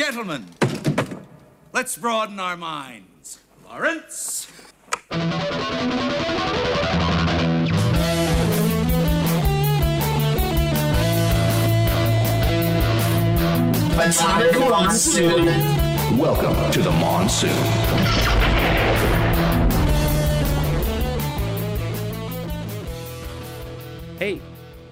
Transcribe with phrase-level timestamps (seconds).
[0.00, 0.46] Gentlemen,
[1.74, 3.38] let's broaden our minds.
[3.66, 4.50] Lawrence?
[14.00, 15.44] Atomic Monsoon.
[16.16, 17.50] Welcome to the monsoon.
[24.18, 24.40] Hey,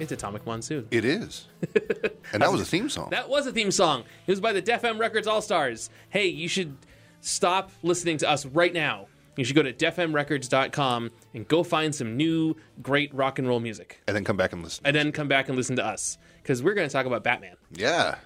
[0.01, 0.87] it's Atomic Monsoon.
[0.91, 1.47] It is.
[2.31, 3.09] And that was a theme song.
[3.11, 4.05] That was a theme song.
[4.27, 5.89] It was by the Def M Records All Stars.
[6.11, 6.77] Hey, you should
[7.23, 9.07] stop listening to us right now.
[9.37, 14.03] You should go to defmrecords.com and go find some new great rock and roll music.
[14.07, 14.85] and then come back and listen.
[14.87, 17.57] And then come back and listen to us because we're going to talk about Batman.
[17.73, 18.17] Yeah.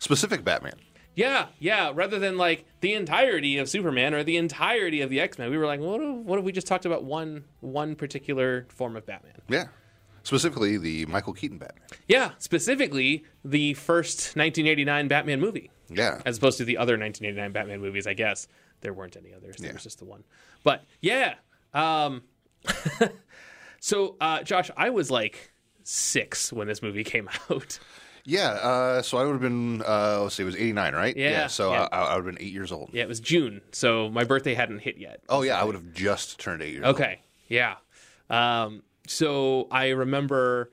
[0.00, 0.74] Specific Batman.
[1.14, 1.92] Yeah, yeah.
[1.94, 5.56] Rather than like the entirety of Superman or the entirety of the X Men, we
[5.58, 9.06] were like, what if, what if we just talked about one one particular form of
[9.06, 9.34] Batman?
[9.48, 9.66] Yeah.
[10.24, 11.84] Specifically the Michael Keaton Batman.
[12.08, 15.70] Yeah, specifically the first 1989 Batman movie.
[15.90, 16.20] Yeah.
[16.26, 18.06] as opposed to the other 1989 Batman movies.
[18.06, 18.48] I guess
[18.80, 19.56] there weren't any others.
[19.56, 19.74] There Yeah.
[19.74, 20.24] was just the one.
[20.64, 21.34] But yeah.
[21.74, 22.22] Um,
[23.80, 25.52] so, uh, Josh, I was like
[25.82, 27.78] six when this movie came out.
[28.24, 28.48] Yeah.
[28.52, 31.16] Uh, so I would have been, uh, let's see, it was 89, right?
[31.16, 31.88] Yeah, so yeah.
[31.92, 32.90] I, I would have been eight years old.
[32.92, 35.20] yeah, it was June, so my birthday hadn't hit yet.
[35.28, 35.60] Oh, yeah.
[35.60, 36.94] I would have just turned eight years old.
[36.96, 37.20] Okay.
[37.48, 37.74] Yeah.
[38.30, 40.70] Um, so I remember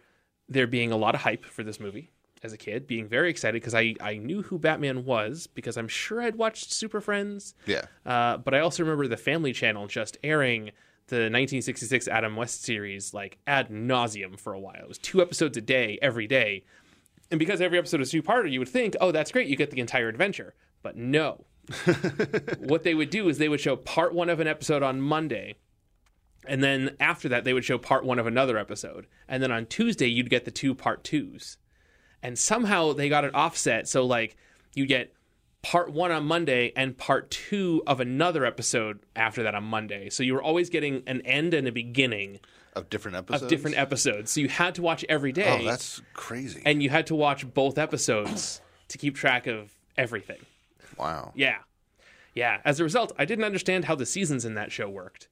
[0.50, 2.12] there being a lot of hype for this movie
[2.44, 5.88] as a kid, being very excited because I, I knew who Batman was because I'm
[5.88, 7.54] sure I'd watched Super Friends.
[7.66, 7.84] Yeah.
[8.06, 10.72] Uh, but I also remember the Family Channel just airing
[11.08, 14.82] the 1966 Adam West series like ad nauseum for a while.
[14.82, 16.64] It was two episodes a day every day.
[17.30, 19.72] And because every episode is two parter, you would think, oh, that's great, you get
[19.72, 20.54] the entire adventure.
[20.82, 21.46] But no.
[22.60, 25.56] what they would do is they would show part one of an episode on Monday.
[26.48, 29.08] And then after that, they would show part one of another episode.
[29.28, 31.58] And then on Tuesday, you'd get the two part twos.
[32.24, 33.88] And somehow they got it offset.
[33.88, 34.38] So, like,
[34.74, 35.14] you get
[35.62, 40.10] part one on Monday and part two of another episode after that on Monday.
[40.10, 42.40] So you were always getting an end and a beginning
[42.74, 43.44] Of different episodes?
[43.44, 44.32] of different episodes.
[44.32, 45.60] So you had to watch every oh, day.
[45.62, 46.62] Oh, that's crazy.
[46.66, 50.40] and you had to watch both episodes to keep track of everything.
[50.98, 51.32] wow.
[51.36, 51.58] Yeah.
[52.34, 52.62] Yeah.
[52.66, 55.28] As a result, I didn't understand how the seasons in that show worked.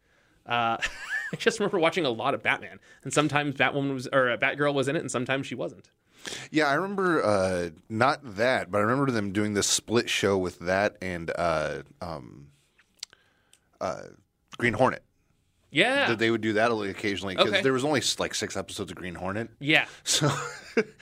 [0.49, 0.77] Uh,
[1.33, 4.73] I just remember watching a lot of Batman, and sometimes Batwoman was or uh, Batgirl
[4.73, 5.89] was in it, and sometimes she wasn't.
[6.51, 10.59] Yeah, I remember uh, not that, but I remember them doing this split show with
[10.59, 12.47] that and uh, um,
[13.79, 14.01] uh,
[14.57, 15.03] Green Hornet.
[15.71, 16.07] Yeah.
[16.09, 17.61] That they would do that occasionally because Okay.
[17.61, 19.49] there was only like six episodes of Green Hornet.
[19.59, 19.85] yeah.
[20.03, 20.29] So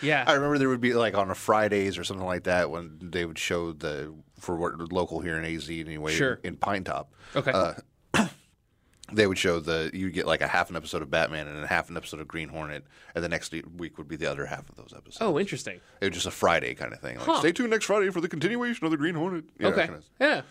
[0.02, 0.25] Yeah.
[0.28, 3.24] I remember there would be like on a Fridays or something like that when they
[3.24, 6.40] would show the for what local here in AZ anyway Sure.
[6.44, 7.08] in Pinetop.
[7.35, 7.52] Okay.
[9.12, 11.68] They would show the you'd get like a half an episode of Batman and a
[11.68, 12.84] half an episode of Green Hornet,
[13.16, 15.18] and the next week would be the other half of those episodes.
[15.22, 15.79] oh, interesting.
[16.01, 17.17] It was just a Friday kind of thing.
[17.17, 17.40] Like, Huh.
[17.40, 19.46] stay tuned next Friday for the continuation of the Green Hornet.
[19.57, 19.88] You know, that okay.
[19.88, 20.41] kind of- Yeah.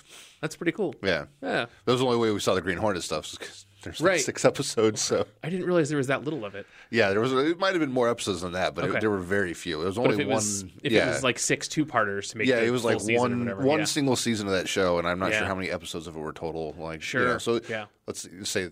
[0.40, 0.94] That's pretty cool.
[1.02, 1.26] yeah.
[1.42, 1.66] Yeah.
[1.84, 3.30] That was the only way we saw the Green Hornet stuff.
[3.38, 4.20] Because there's like Right.
[4.20, 5.00] six episodes.
[5.00, 6.66] So I didn't realize there was that little of it.
[6.90, 7.32] yeah, there was.
[7.32, 8.98] It might have been more episodes than that, but Okay.
[8.98, 9.82] it, there were very few.
[9.82, 10.34] It was But only if it one.
[10.36, 11.06] was if yeah.
[11.06, 13.14] it was like six two parters to make yeah, the it was full like season
[13.16, 13.84] or one whatever, one yeah.
[13.86, 15.38] single season of that show, and I'm not Yeah.
[15.38, 16.74] sure how many episodes of it were total.
[16.78, 17.38] Like, Sure.
[17.40, 17.86] so Yeah.
[18.06, 18.62] let's say,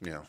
[0.00, 0.22] you know,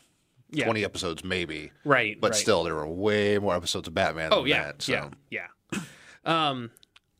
[0.50, 0.64] Yeah.
[0.66, 1.72] twenty episodes maybe.
[1.84, 2.40] Right, but right.
[2.40, 4.30] still, there were way more episodes of Batman.
[4.32, 4.92] Oh than yeah, that, so.
[5.30, 5.80] yeah, yeah.
[6.24, 6.70] Um,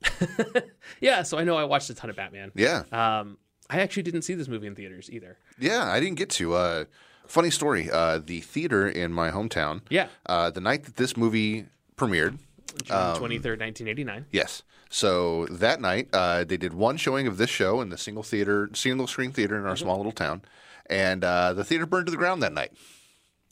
[1.00, 1.22] yeah.
[1.22, 2.52] So I know I watched a ton of Batman.
[2.54, 3.38] yeah, Um,
[3.70, 5.38] I actually didn't see this movie in theaters either.
[5.58, 5.91] yeah.
[5.91, 6.54] I didn't get to.
[6.54, 6.84] Uh,
[7.26, 7.91] funny story.
[7.91, 9.80] Uh, the theater in my hometown.
[9.91, 10.08] Yeah.
[10.26, 11.66] Uh, the night that this movie
[11.97, 12.38] premiered.
[12.84, 14.26] June twenty third, nineteen eighty nine.
[14.32, 14.62] Yes.
[14.91, 18.69] So that night, uh, they did one showing of this show in the single theater,
[18.74, 20.42] single screen theater in our small little town,
[20.86, 22.72] and uh, the theater burned to the ground that night.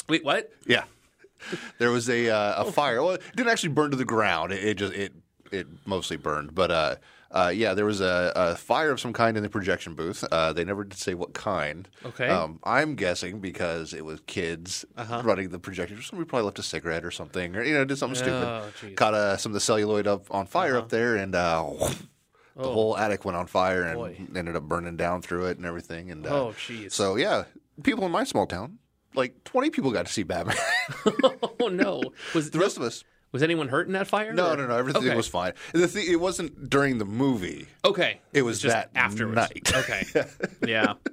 [0.08, 0.50] Wait, what?
[0.66, 0.84] Yeah.
[1.78, 3.02] There was a uh, a fire.
[3.02, 4.52] Well, it didn't actually burn to the ground.
[4.52, 5.12] It, it just it
[5.50, 6.54] it mostly burned.
[6.54, 7.00] But
[7.32, 10.22] uh, yeah, there was a, a fire of some kind in the projection booth.
[10.30, 11.88] Uh, they never did say what kind.
[12.04, 12.28] Okay.
[12.28, 14.84] Um, I'm guessing because it was kids
[15.24, 16.00] running the projector.
[16.02, 18.46] Somebody probably left a cigarette or something, or you know, did something stupid.
[18.46, 18.94] Oh, geez.
[18.96, 21.64] Caught uh, some of the celluloid up on fire up there, and uh,
[22.56, 24.16] the whole attic went on fire and Boy.
[24.36, 26.10] ended up burning down through it and everything.
[26.10, 26.92] And uh, Oh, jeez.
[26.92, 27.44] So yeah,
[27.82, 28.78] people in my small town,
[29.14, 30.56] like 20 people got to see Batman.
[31.60, 32.02] Oh no!
[32.34, 33.04] Was the rest of us.
[33.32, 34.32] Was anyone hurt in that fire?
[34.32, 34.76] No, or- no, no.
[34.76, 35.16] Everything Okay.
[35.16, 35.52] was fine.
[35.72, 37.66] The thing, it wasn't during the movie.
[37.84, 39.36] Okay, It was just that afterwards.
[39.36, 39.72] night.
[39.76, 40.04] Okay,
[40.66, 40.94] yeah.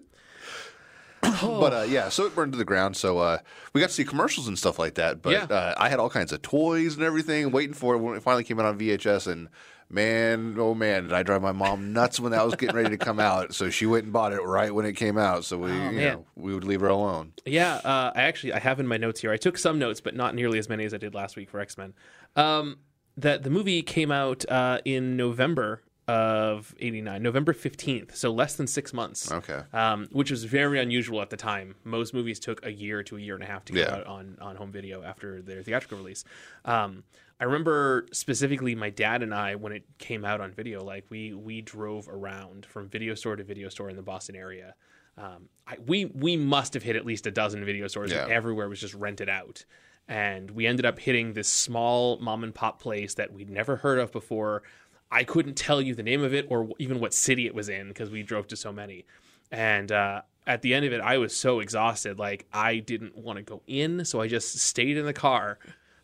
[1.22, 2.96] But uh, yeah, so it burned to the ground.
[2.98, 3.40] So uh,
[3.74, 5.22] we got to see commercials and stuff like that.
[5.22, 5.44] But Yeah.
[5.56, 8.44] uh, I had all kinds of toys and everything waiting for it when it finally
[8.44, 9.28] came out on VHS.
[9.28, 9.50] And
[9.90, 12.98] man, oh man, did I drive my mom nuts when that was getting ready to
[12.98, 13.54] come out.
[13.54, 15.46] So she went and bought it right when it came out.
[15.46, 17.34] So we, you know, we would leave her alone.
[17.46, 19.32] Yeah, uh, I actually I have in my notes here.
[19.32, 21.60] I took some notes, but not nearly as many as I did last week for
[21.60, 21.94] X Men.
[22.36, 22.78] Um,
[23.18, 28.66] that the movie came out uh, in November of 89, November 15th, so less than
[28.66, 29.32] six months.
[29.32, 29.62] Okay.
[29.74, 31.76] Um, which was very unusual at the time.
[31.84, 33.96] Most movies took a year to a year and a half to get Yeah.
[33.98, 36.24] out on, on home video after their theatrical release.
[36.66, 37.04] Um,
[37.40, 41.34] I remember specifically my dad and I when it came out on video, like we
[41.34, 44.76] we drove around from video store to video store in the Boston area.
[45.18, 48.12] Um, I, we we must have hit at least a dozen video stores.
[48.12, 48.36] and Yeah.
[48.36, 49.64] everywhere was just rented out,
[50.08, 54.00] and we ended up hitting this small mom and pop place that we'd never heard
[54.00, 54.64] of before.
[55.12, 57.88] I couldn't tell you the name of it or even what city it was in
[57.88, 59.06] because we drove to so many.
[59.52, 63.38] And uh, at the end of it, I was so exhausted, like I didn't want
[63.38, 65.58] to go in, so I just stayed in the car.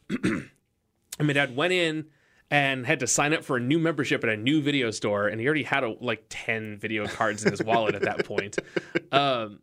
[1.19, 2.05] and my dad went in
[2.51, 5.41] and had to sign up for a new membership at a new video store, and
[5.41, 8.57] he already had a, like ten video cards in his wallet at that point.
[9.11, 9.59] Um,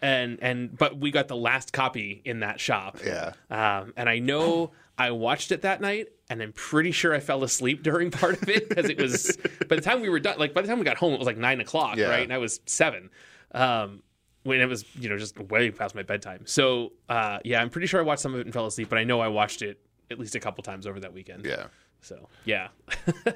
[0.00, 2.98] and and but we got the last copy in that shop.
[3.04, 3.32] Yeah.
[3.50, 7.42] Um, and I know I watched it that night, and I'm pretty sure I fell
[7.44, 9.36] asleep during part of it because it was
[9.68, 10.38] by the time we were done.
[10.38, 12.08] Like by the time we got home, it was like nine o'clock, Yeah.
[12.08, 12.22] right?
[12.22, 13.10] And I was seven.
[13.52, 14.02] Um,
[14.44, 16.42] when it was you know just way past my bedtime.
[16.46, 18.98] So uh, yeah, I'm pretty sure I watched some of it and fell asleep, but
[18.98, 21.44] I know I watched it at least a couple times over that weekend.
[21.44, 21.66] Yeah.
[22.00, 22.68] So yeah,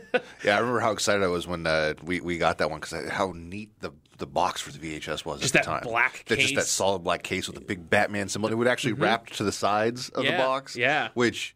[0.45, 3.09] Yeah, I remember how excited I was when uh, we we got that one because
[3.11, 5.89] how neat the the box for the VHS was Just at the that time.
[5.89, 8.49] black That- just that solid black case with the big Batman symbol.
[8.49, 10.75] It would actually wrapped to the sides of Yeah, the box.
[10.77, 11.11] yeah.
[11.15, 11.55] which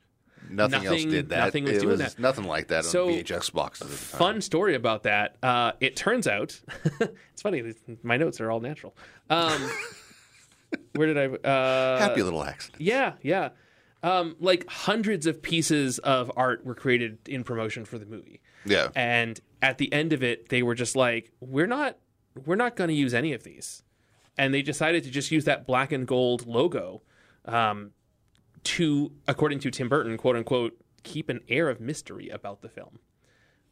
[0.48, 1.46] nothing, else did that.
[1.46, 2.18] nothing was it doing was that.
[2.20, 3.86] nothing like that So, on VHS boxes.
[3.86, 4.18] At the time.
[4.18, 5.36] fun story about that.
[5.42, 6.60] Uh, it turns out,
[7.32, 7.74] it's funny.
[8.04, 8.94] My notes are all natural.
[9.30, 9.68] Um,
[10.94, 11.48] where did I?
[11.48, 12.80] Uh, Happy little accident.
[12.82, 13.48] Yeah, yeah.
[14.02, 18.40] Um, like hundreds of pieces of art were created in promotion for the movie.
[18.64, 21.98] Yeah, And at the end of it, they were just like, "We're not,
[22.46, 23.82] we're not going to use any of these,"
[24.38, 27.02] and they decided to just use that black and gold logo
[27.44, 27.90] um,
[28.64, 33.00] to, according to Tim Burton, quote unquote, keep an air of mystery about the film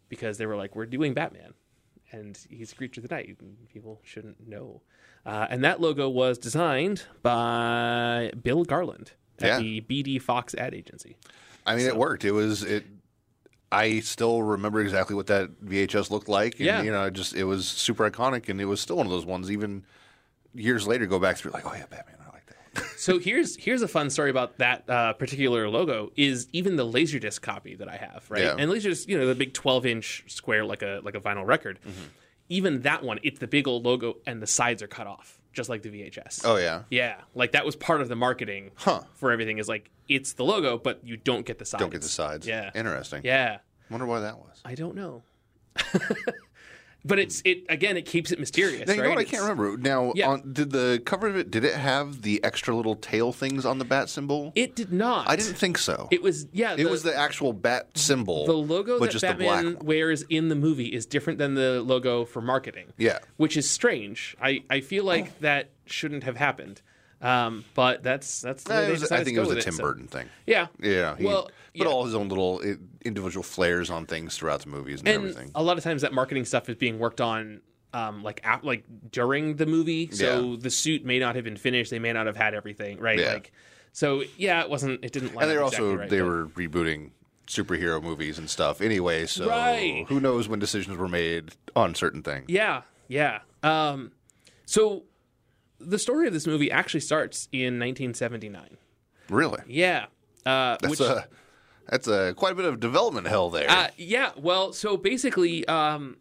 [0.09, 1.55] because they were like, "We're doing Batman."
[2.11, 3.37] And he's a creature of the night.
[3.71, 4.81] People shouldn't know.
[5.27, 9.13] Uh, and that logo was designed by Bill Garland
[9.43, 9.59] at Yeah.
[9.61, 11.17] the BD Fox ad agency.
[11.67, 12.25] I mean, it worked.
[12.25, 12.85] It was it.
[13.71, 16.55] I still remember exactly what that VHS looked like.
[16.55, 16.83] And, Yeah.
[16.83, 19.27] you know, it just it was super iconic, and it was still one of those
[19.27, 19.51] ones.
[19.51, 19.85] Even
[20.55, 22.17] years later, go back through like, oh yeah, Batman.
[22.27, 22.85] I like that.
[22.97, 26.11] So here's here's a fun story about that uh, particular logo.
[26.17, 28.43] Is even the laserdisc copy that I have, right?
[28.45, 28.57] Yeah.
[28.59, 31.79] And laserdisc, you know, the big 12 inch square like a like a vinyl record.
[31.83, 32.05] Mm-hmm.
[32.51, 35.69] Even that one, it's the big old logo, and the sides are cut off, just
[35.69, 36.43] like the VHS.
[36.45, 39.01] Oh yeah, Yeah, like that was part of the marketing Huh.
[39.15, 39.59] for everything.
[39.59, 41.81] Is like it's the logo, but you don't get the sides.
[41.81, 42.47] don't get the sides.
[42.47, 43.23] Yeah, interesting.
[43.25, 43.59] yeah.
[43.91, 44.61] wonder why that was.
[44.65, 45.23] I don't know.
[47.09, 47.97] but it's it again.
[47.97, 48.87] It keeps it mysterious.
[48.87, 49.17] Now, you know right?
[49.17, 49.19] what?
[49.19, 49.77] I can't remember.
[49.77, 50.29] Now, Yeah.
[50.29, 53.79] on, did the cover of it did it have the extra little tail things on
[53.79, 54.53] the bat symbol?
[54.55, 55.29] It did not.
[55.29, 56.07] I didn't think so.
[56.11, 56.77] It was yeah.
[56.79, 58.47] It was the actual bat symbol.
[58.47, 61.55] the logo but that just the black Batman wears in the movie is different than
[61.55, 62.93] the logo for marketing.
[62.99, 63.19] Yeah.
[63.37, 64.37] which is strange.
[64.41, 66.83] I, I feel like that shouldn't have happened,
[67.21, 69.83] um, but that's that's the way it was- I think it was a Tim so-
[69.83, 70.29] Burton thing.
[70.47, 71.17] Yeah, Yeah.
[71.17, 71.93] He Well, put yeah.
[71.93, 72.61] all his own little
[73.05, 75.51] individual flares on things throughout the movies and, and everything.
[75.55, 77.61] a lot of times that marketing stuff is being worked on.
[77.95, 80.57] Um, like ap- like during the movie, so Yeah.
[80.61, 81.91] the suit may not have been finished.
[81.91, 83.19] They may not have had everything right.
[83.19, 83.33] Yeah.
[83.33, 83.51] Like,
[83.95, 85.03] so yeah, it wasn't.
[85.03, 85.31] It didn't.
[85.31, 87.13] And they up were exactly also right, they but- were rebooting
[87.47, 89.25] superhero movies and stuff anyway.
[89.25, 90.05] So Right.
[90.07, 92.45] who knows when decisions were made on certain things?
[92.49, 93.39] Yeah, yeah.
[93.63, 94.13] Um,
[94.67, 95.05] so
[95.81, 98.77] the story of this movie actually starts in 1979.
[99.31, 100.07] Really, Yeah.
[100.45, 101.27] Uh, that's which, a
[101.89, 103.71] that's a quite a bit of development hell there.
[103.71, 104.31] uh, yeah.
[104.37, 106.17] Well, so basically, um,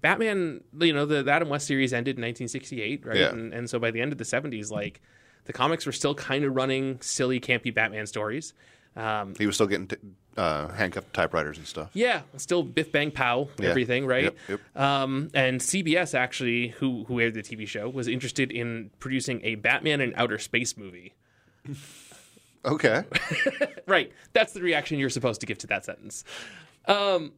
[0.00, 3.16] Batman, you know, the, the Adam West series ended in 1968, right?
[3.16, 3.28] Yeah.
[3.30, 5.00] And, and so by the end of the 70s, like
[5.44, 8.52] the comics were still kind of running silly, campy Batman stories.
[8.96, 9.96] Um, he was still getting t-
[10.36, 11.90] uh, handcuffed typewriters and stuff.
[11.94, 13.70] yeah, still Biff Bang Pow, Yeah.
[13.70, 14.24] everything, right?
[14.24, 14.60] Yep, yep.
[14.76, 19.54] Um, and CBS actually, who who aired the TV show, was interested in producing a
[19.54, 21.14] Batman in outer space movie.
[22.64, 23.02] Okay,
[23.86, 24.12] Right.
[24.32, 26.22] That's the reaction you're supposed to give to that sentence.
[26.86, 27.32] Um,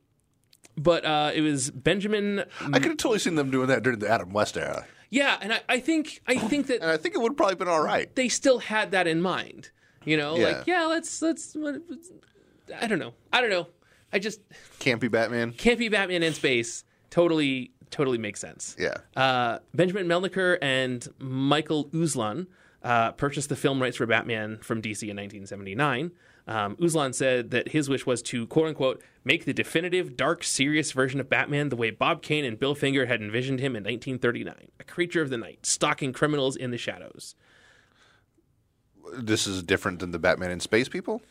[0.76, 2.44] but uh, it was Benjamin.
[2.60, 5.52] I could have totally seen them doing that during the Adam West era, Yeah, and
[5.52, 7.82] I, I think I think that and I think it would have probably been all
[7.82, 8.14] right.
[8.14, 9.70] they still had that in mind.
[10.04, 10.46] You know, Yeah.
[10.48, 11.56] like yeah, let's let's.
[12.80, 13.14] I don't know.
[13.32, 13.68] I don't know.
[14.12, 14.40] I just
[14.78, 15.52] can't be Batman.
[15.52, 16.84] can't be Batman in space.
[17.10, 18.76] Totally, totally makes sense.
[18.78, 18.96] Yeah.
[19.16, 22.46] Uh, Benjamin Melniker and Michael Uslan
[22.84, 26.12] uh, purchased the film rights for Batman from DC in 1979.
[26.46, 30.92] Um, Uslan said that his wish was to, quote unquote, make the definitive, dark, serious
[30.92, 34.54] version of Batman the way Bob Kane and Bill Finger had envisioned him in 1939,
[34.78, 37.34] a creature of the night, stalking criminals in the shadows.
[39.16, 41.22] This is different than the Batman in Space people.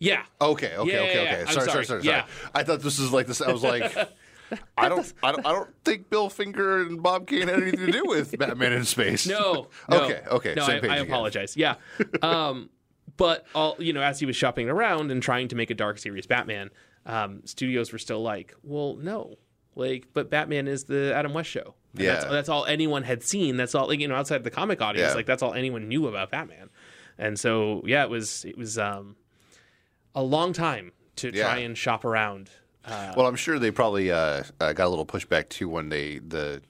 [0.00, 0.24] Yeah.
[0.40, 1.24] Okay, okay, Yeah, okay, okay.
[1.24, 1.38] yeah.
[1.46, 1.84] I'm Sorry, sorry, sorry.
[1.84, 2.16] sorry, sorry.
[2.16, 2.26] Yeah.
[2.52, 3.40] I thought this was like this.
[3.40, 3.92] I was like,
[4.78, 7.92] I don't, I don't, I don't think Bill Finger and Bob Kane had anything to
[7.92, 9.26] do with Batman in space.
[9.26, 10.02] No, no.
[10.04, 11.06] Okay, okay, No, same I, I again.
[11.06, 11.56] apologize.
[11.56, 11.74] Yeah,
[12.22, 12.70] um,
[13.16, 15.98] but all you know, as he was shopping around and trying to make a dark
[15.98, 16.70] series Batman,
[17.06, 19.36] um, studios were still like, "Well, no,
[19.74, 21.74] like, but Batman is the Adam West show.
[21.96, 22.30] And that's, Yeah.
[22.30, 23.56] that's all anyone had seen.
[23.56, 25.14] That's all, like, you know, outside the comic audience, Yeah.
[25.14, 26.70] like that's all anyone knew about Batman.
[27.18, 29.14] And so, yeah, it was it was um,
[30.14, 32.50] a long time to try and shop around.
[32.86, 36.62] Well, I'm sure they probably uh, uh, got a little pushback too when they the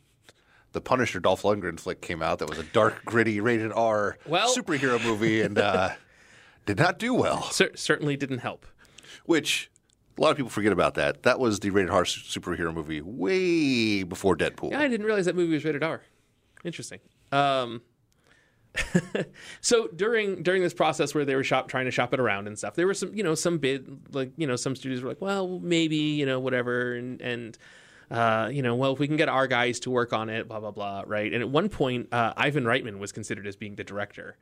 [0.72, 2.38] the Punisher Dolph Lundgren flick came out.
[2.40, 5.90] That was a dark, gritty, rated R Well- superhero movie, and uh,
[6.66, 7.42] did not do well.
[7.50, 8.66] Cer- certainly didn't help.
[9.26, 9.70] Which
[10.18, 11.22] a lot of people forget about that.
[11.24, 14.70] That was the rated R superhero movie way before Deadpool.
[14.72, 16.02] Yeah, I didn't realize that movie was rated R.
[16.64, 17.00] Interesting.
[17.32, 17.82] Um,
[19.60, 22.58] so during during this process where they were shop trying to shop it around and
[22.58, 25.20] stuff, there were some you know some bid like you know some studios were like,
[25.20, 27.58] well maybe you know whatever and and
[28.10, 30.60] uh, you know well if we can get our guys to work on it, blah
[30.60, 31.32] blah blah, right?
[31.32, 34.36] And at one point, uh, Ivan Reitman was considered as being the director.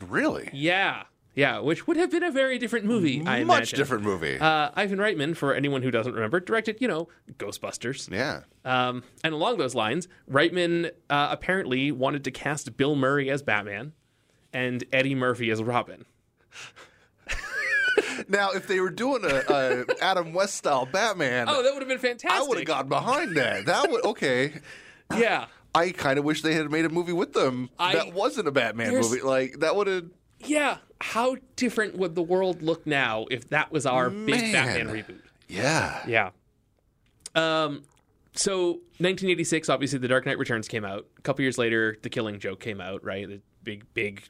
[0.00, 0.48] Really?
[0.52, 1.04] Yeah,
[1.38, 3.20] yeah, which would have been a very different movie.
[3.24, 3.76] I Much imagine.
[3.78, 4.38] different movie.
[4.38, 8.10] Uh, Ivan Reitman, for anyone who doesn't remember, directed you know Ghostbusters.
[8.10, 8.40] yeah.
[8.64, 13.92] Um, and along those lines, Reitman uh, apparently wanted to cast Bill Murray as Batman
[14.52, 16.04] and Eddie Murphy as Robin.
[18.28, 21.88] Now, if they were doing a, a Adam West style Batman, Oh, that would have
[21.88, 22.30] been fantastic.
[22.42, 23.66] I would have got behind that.
[23.66, 24.54] That would okay.
[25.16, 25.46] Yeah.
[25.74, 28.50] I kind of wish they had made a movie with them I- that wasn't a
[28.52, 29.20] Batman movie.
[29.20, 30.06] Like that would have.
[30.44, 30.78] Yeah.
[31.00, 35.20] How different would the world look now if that was our big Batman reboot?
[35.48, 36.02] Yeah.
[36.06, 36.30] Yeah.
[37.34, 37.82] Um,
[38.34, 41.06] so 1986, obviously, The Dark Knight Returns came out.
[41.18, 43.04] A couple years later, The Killing Joke came out.
[43.04, 44.22] Right, the big, big.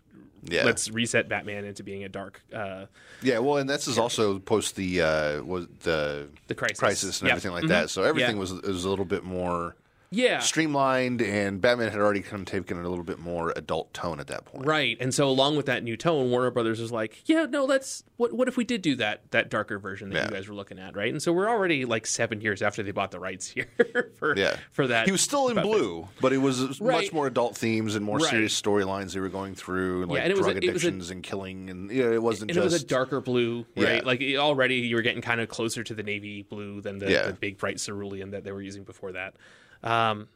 [0.45, 0.65] Yeah.
[0.65, 2.41] Let's reset Batman into being a dark.
[2.55, 2.87] Uh,
[3.23, 3.39] Yeah.
[3.41, 6.79] Well, and this is also post the uh, was the The Crisis.
[6.79, 7.37] crisis and Yep.
[7.39, 7.91] everything like that.
[7.91, 8.41] So everything Yeah.
[8.41, 9.75] was was a little bit more
[10.11, 10.39] yeah.
[10.41, 14.27] streamlined, and Batman had already kind of taken a little bit more adult tone at
[14.29, 14.67] that point.
[14.67, 14.97] Right.
[15.01, 18.33] And so along with that new tone, Warner Brothers was like, yeah, no, let's what
[18.33, 20.25] what if we did do that that darker version that Yeah.
[20.25, 21.11] you guys were looking at, right?
[21.13, 23.67] And so we're already like 7 years after they bought the rights here
[24.19, 24.57] for Yeah.
[24.73, 25.07] for that.
[25.07, 25.73] He was still in Batman.
[25.77, 27.05] blue, but it was Right.
[27.05, 28.31] much more adult themes and more Right.
[28.31, 31.23] serious storylines they were going through, and like and drug a- was a- addictions and
[31.23, 33.85] killing, and yeah, it wasn't And just it was a darker blue, Yeah.
[33.89, 34.05] right?
[34.07, 37.11] Like it- already you were getting kind of closer to the navy blue than the,
[37.11, 37.27] Yeah.
[37.29, 39.35] the big bright cerulean that they were using before that.
[39.83, 40.29] Um,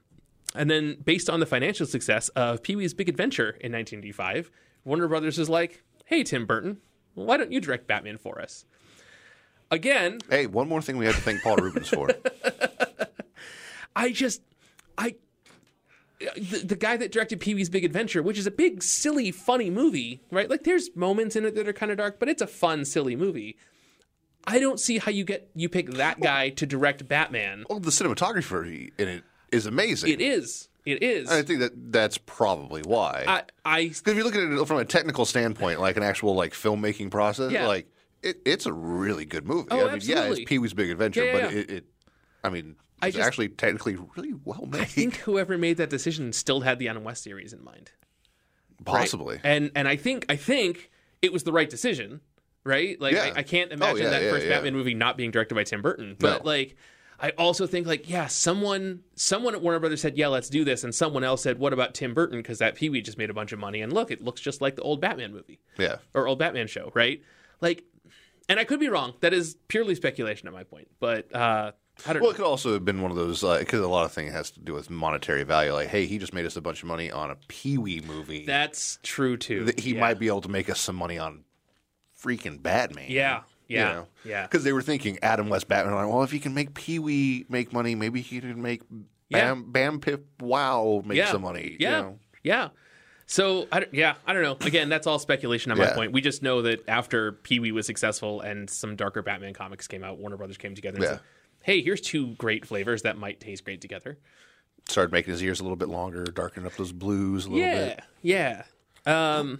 [0.54, 4.50] and then based on the financial success of Pee Wee's Big Adventure in 1985,
[4.84, 6.78] Warner Brothers is like, "Hey Tim Burton,
[7.14, 8.64] why don't you direct Batman for us?"
[9.70, 12.10] Again, Hey, one more thing we have to thank Paul Reubens for.
[13.96, 14.42] I just
[14.98, 15.16] I
[16.36, 19.70] the, the guy that directed Pee Wee's Big Adventure, which is a big, silly, funny
[19.70, 20.48] movie, right?
[20.48, 23.16] Like there's moments in it that are kind of dark, but it's a fun, silly
[23.16, 23.56] movie.
[24.46, 27.64] I don't see how you get you pick that guy to direct Batman.
[27.68, 30.10] well, the cinematographer in it is amazing.
[30.10, 30.68] It is.
[30.84, 31.30] It is.
[31.30, 33.42] I think that that's probably why.
[33.64, 36.52] I Because if you look at it from a technical standpoint, like an actual like
[36.54, 37.68] filmmaking process, Yeah.
[37.68, 37.86] like
[38.22, 39.68] it, it's a really good movie.
[39.70, 41.58] Oh, I mean, yeah, it's Pee Wee's Big Adventure, Yeah, but yeah.
[41.60, 41.84] It, it,
[42.42, 44.80] I mean, I it's just- actually technically really well made.
[44.80, 47.92] I think whoever made that decision still had the Adam West series in mind.
[48.78, 48.86] right?
[48.86, 49.38] Possibly.
[49.44, 50.90] And and I think I think
[51.20, 52.20] it was the right decision,
[52.64, 53.00] right?
[53.00, 53.16] Like.
[53.16, 54.48] I, I can't Oh, imagine yeah, that first.
[54.48, 56.16] Batman movie not being directed by Tim Burton.
[56.18, 56.48] But No.
[56.50, 56.76] like
[57.22, 60.82] I also think like yeah, someone someone at Warner Brothers said yeah, let's do this,
[60.84, 63.34] and someone else said what about Tim Burton because that Pee Wee just made a
[63.34, 65.96] bunch of money, and look, it looks just like the old Batman movie Yeah.
[66.14, 67.22] or old Batman show, right?
[67.60, 67.84] Like,
[68.48, 69.14] and I could be wrong.
[69.20, 71.70] That is purely speculation at my point, but uh,
[72.06, 72.34] I don't Well, know.
[72.34, 74.60] it could also have been one of those because a lot of things has to
[74.60, 75.72] do with monetary value.
[75.74, 78.44] Like, hey, he just made us a bunch of money on a Pee Wee movie.
[78.46, 79.70] That's true too.
[79.78, 80.00] he Yeah.
[80.00, 81.44] might be able to make us some money on
[82.20, 83.06] freaking Batman.
[83.10, 83.42] Yeah,
[83.78, 84.42] yeah, yeah.
[84.42, 85.94] Because they were thinking Adam West Batman.
[85.94, 88.82] Like, well, if he can make Pee Wee make money, maybe he can make
[89.28, 89.38] Yeah.
[89.54, 91.30] Bam Bam Pip Wow make yeah.
[91.32, 91.70] some money.
[91.72, 92.18] you Yeah, know?
[92.42, 92.68] yeah.
[93.26, 94.56] So I don't, yeah, I don't know.
[94.66, 95.94] Again, that's all speculation on my Yeah.
[95.94, 96.12] point.
[96.12, 100.04] We just know that after Pee Wee was successful and some darker Batman comics came
[100.04, 101.10] out, Warner Brothers came together and Yeah.
[101.12, 101.20] said,
[101.62, 104.18] "Hey, here's two great flavors that might taste great together."
[104.88, 107.86] Started making his ears a little bit longer, darkening up those blues a little Yeah,
[107.86, 108.00] bit.
[108.20, 108.64] yeah.
[109.06, 109.58] Um,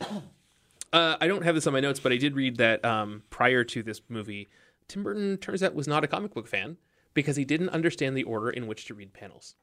[0.93, 3.65] uh, I don't have this on my notes, but I did read that um, prior
[3.65, 4.49] to this movie,
[4.89, 6.77] Tim Burton turns out was not a comic book fan
[7.15, 9.55] because he didn't understand the order in which to read panels.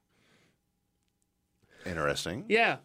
[1.86, 2.46] Interesting.
[2.50, 2.78] Yeah.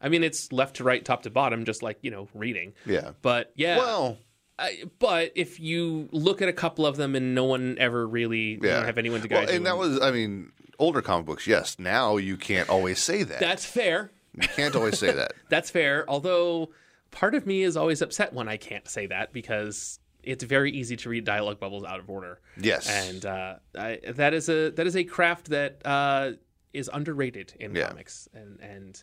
[0.00, 2.74] I mean, it's left to right, top to bottom, just like, you know, reading.
[2.84, 3.12] Yeah.
[3.22, 3.78] But yeah.
[3.78, 4.18] Well,
[4.58, 8.58] I, but if you look at a couple of them and no one ever really
[8.62, 8.84] yeah.
[8.84, 11.46] have anyone to well, guide you, and that was, I mean, older comic books.
[11.46, 11.78] Yes.
[11.78, 13.40] Now you can't always say that.
[13.40, 14.10] that's fair.
[14.34, 15.32] you can't always say that.
[15.48, 16.04] That's fair.
[16.10, 16.68] Although
[17.16, 20.96] part of me is always upset when I can't say that because it's very easy
[20.96, 22.40] to read dialogue bubbles out of order.
[22.60, 22.88] Yes.
[22.88, 26.32] and uh, I, that is a that is a craft that uh,
[26.72, 27.88] is underrated in Yeah.
[27.88, 29.02] comics, and and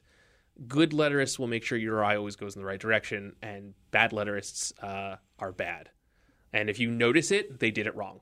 [0.67, 4.11] good letterists will make sure your eye always goes in the right direction, and bad
[4.11, 5.89] letterists uh, are bad.
[6.51, 8.19] And if you notice it, they did it wrong,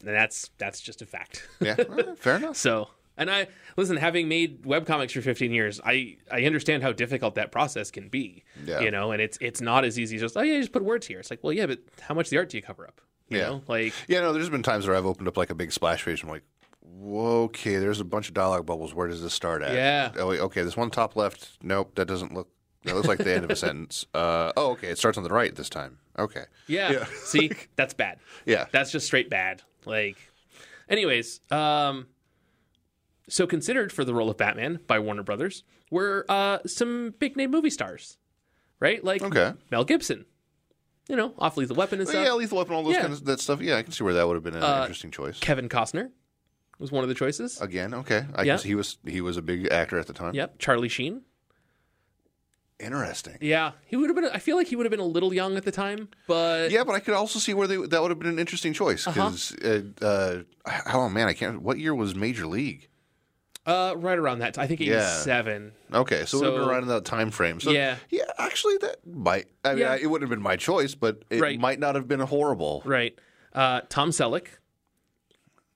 [0.00, 1.46] and that's that's just a fact.
[1.60, 2.56] yeah, well, fair enough.
[2.56, 7.34] So, and I listen, having made webcomics for 15 years, I I understand how difficult
[7.36, 8.44] that process can be.
[8.64, 8.80] Yeah.
[8.80, 11.06] You know, and it's it's not as easy as just oh yeah, just put words
[11.06, 11.20] here.
[11.20, 13.00] It's like, well, yeah, but how much of the art do you cover up?
[13.28, 13.44] You Yeah.
[13.48, 16.04] know, like Yeah, no, there's been times where I've opened up like a big splash
[16.04, 16.44] page and I'm like,
[16.80, 18.94] Whoa, okay, there's a bunch of dialogue bubbles.
[18.94, 19.74] Where does this start at?
[19.74, 20.12] Yeah.
[20.18, 21.58] Oh, okay, this one top left.
[21.62, 22.48] Nope, that doesn't look.
[22.84, 24.04] That looks like the end of a sentence.
[24.14, 25.98] Uh, oh, okay, it starts on the right this time.
[26.18, 26.44] Okay.
[26.66, 27.04] yeah, Yeah.
[27.24, 28.18] see, that's bad.
[28.44, 28.66] Yeah.
[28.72, 29.62] That's just straight bad.
[29.86, 30.16] Like,
[30.88, 32.06] anyways, um,
[33.28, 37.50] so considered for the role of Batman by Warner Brothers were uh some big name
[37.50, 38.18] movie stars,
[38.80, 39.02] right?
[39.04, 39.52] Like Okay.
[39.70, 40.24] Mel Gibson,
[41.08, 42.24] you know, off Lethal Weapon and stuff.
[42.24, 43.02] yeah, Lethal Weapon, all those Yeah.
[43.02, 43.60] kind of that stuff.
[43.60, 45.38] Yeah, I can see where that would have been an Uh, interesting choice.
[45.40, 46.10] Kevin Costner
[46.78, 47.60] was one of the choices.
[47.60, 48.56] Again, okay, I Yeah.
[48.56, 50.34] see he was he was a big actor at the time.
[50.34, 51.22] Yep, Charlie Sheen.
[52.80, 53.38] Interesting.
[53.40, 54.24] Yeah, he would have been.
[54.26, 56.82] I feel like he would have been a little young at the time, but Yeah,
[56.82, 59.30] but I could also see where they, that would have been an interesting choice Uh-huh.
[59.30, 60.42] because, uh, uh,
[60.92, 61.62] oh man, I can't.
[61.62, 62.88] What year was Major League?
[63.66, 64.58] Uh, right around that.
[64.58, 64.94] I think Yeah.
[64.96, 65.72] eighty-seven.
[65.92, 67.60] Okay, so, it would have been around in that time frame.
[67.60, 67.96] So Yeah.
[68.10, 69.46] yeah, actually, that might.
[69.64, 69.92] I mean, Yeah.
[69.92, 71.58] I, it wouldn't have been my choice, but it Right.
[71.58, 72.82] might not have been horrible.
[72.84, 73.18] Right.
[73.52, 74.46] Uh, Tom Selleck.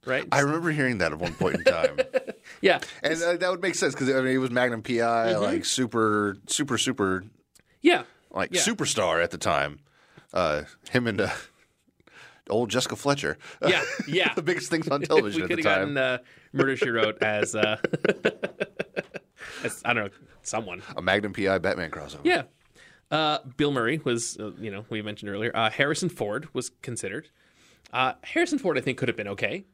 [0.06, 0.26] Right.
[0.32, 1.98] I remember hearing that at one point in time,
[2.62, 2.80] yeah.
[3.02, 5.42] and uh, that would make sense because I mean, he was Magnum PI, Mm-hmm.
[5.42, 7.24] like super, super, super,
[7.82, 8.04] Yeah.
[8.30, 8.60] like Yeah.
[8.62, 9.80] superstar at the time.
[10.32, 11.30] Uh, him and uh,
[12.50, 13.38] old Jessica Fletcher.
[13.66, 13.82] Yeah.
[14.08, 14.34] Yeah.
[14.34, 15.94] the biggest things on television at could the have time.
[15.94, 16.18] gotten uh,
[16.52, 17.76] Murder She Wrote as, uh,
[19.64, 20.10] as I don't know
[20.42, 20.82] someone.
[20.96, 22.20] a Magnum PI Batman crossover.
[22.24, 22.42] Yeah.
[23.10, 25.50] Uh, Bill Murray was, uh, you know, we mentioned earlier.
[25.54, 27.28] Uh, Harrison Ford was considered.
[27.92, 29.64] Uh, Harrison Ford, I think, could have been okay.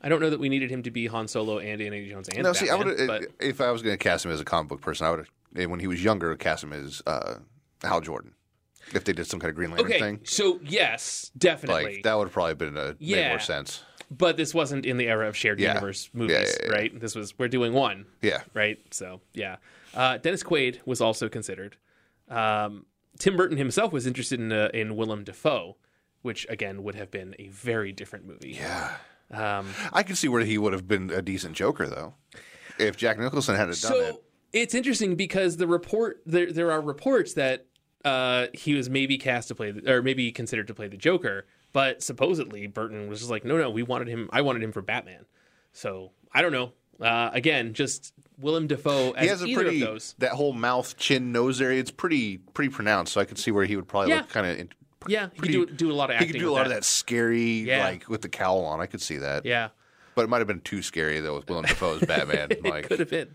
[0.00, 2.42] I don't know that we needed him to be Han Solo and Indiana Jones and
[2.42, 4.68] No, see, I would but if I was going to cast him as a comic
[4.68, 7.34] book person, I would have when he was younger cast him as uh,
[7.82, 8.32] Hal Jordan.
[8.94, 9.98] If they did some kind of Green Lantern okay.
[10.00, 11.84] thing, So yes, definitely.
[11.96, 13.28] like that would have probably been a made Yeah.
[13.30, 13.82] more sense.
[14.10, 15.68] but this wasn't in the era of shared Yeah.
[15.74, 16.68] universe movies, yeah.
[16.70, 17.00] right?
[17.00, 18.78] This was we're doing one, Yeah, right?
[18.90, 19.56] So yeah,
[19.94, 21.76] uh, Dennis Quaid was also considered.
[22.28, 22.86] Um,
[23.18, 25.76] Tim Burton himself was interested in uh, in Willem Dafoe,
[26.22, 28.52] which again would have been a very different movie.
[28.58, 28.96] yeah.
[29.30, 32.14] Um, I can see where he would have been a decent Joker though,
[32.78, 34.22] if Jack Nicholson had done so it.
[34.52, 37.64] it's interesting because the report there there are reports that
[38.04, 41.46] uh, he was maybe cast to play the, or maybe considered to play the Joker,
[41.72, 44.28] but supposedly Burton was just like, no, no, we wanted him.
[44.32, 45.24] I wanted him for Batman.
[45.72, 46.72] So I don't know.
[47.00, 50.14] Uh, again, just Willem Dafoe as He has a either pretty of those.
[50.18, 51.80] that whole mouth, chin, nose area.
[51.80, 54.18] It's pretty pretty pronounced, so I could see where he would probably Yeah.
[54.18, 54.68] look kind of.
[55.08, 56.28] Yeah, he pretty- could do, do a lot of acting.
[56.28, 57.84] He could do a lot of that scary, Yeah.
[57.84, 58.80] like with the cowl on.
[58.80, 59.44] I could see that.
[59.44, 59.70] Yeah,
[60.14, 63.00] But it might have been too scary though with Willem Dafoe's Batman, it like could
[63.00, 63.34] have been.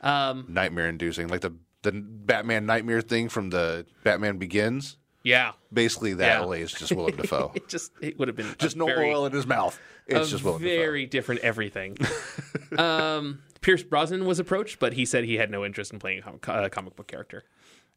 [0.00, 4.96] Um, nightmare inducing, like the the Batman nightmare thing from the Batman Begins.
[5.22, 6.44] yeah, Basically, that Yeah.
[6.44, 7.52] only is just Willem Dafoe.
[7.54, 9.78] it just it would have been just no very, oil in his mouth.
[10.06, 11.96] It's just Willem very different everything.
[12.78, 16.38] um, Pierce Brosnan was approached, but he said he had no interest in playing a
[16.38, 17.44] com- uh, comic book character.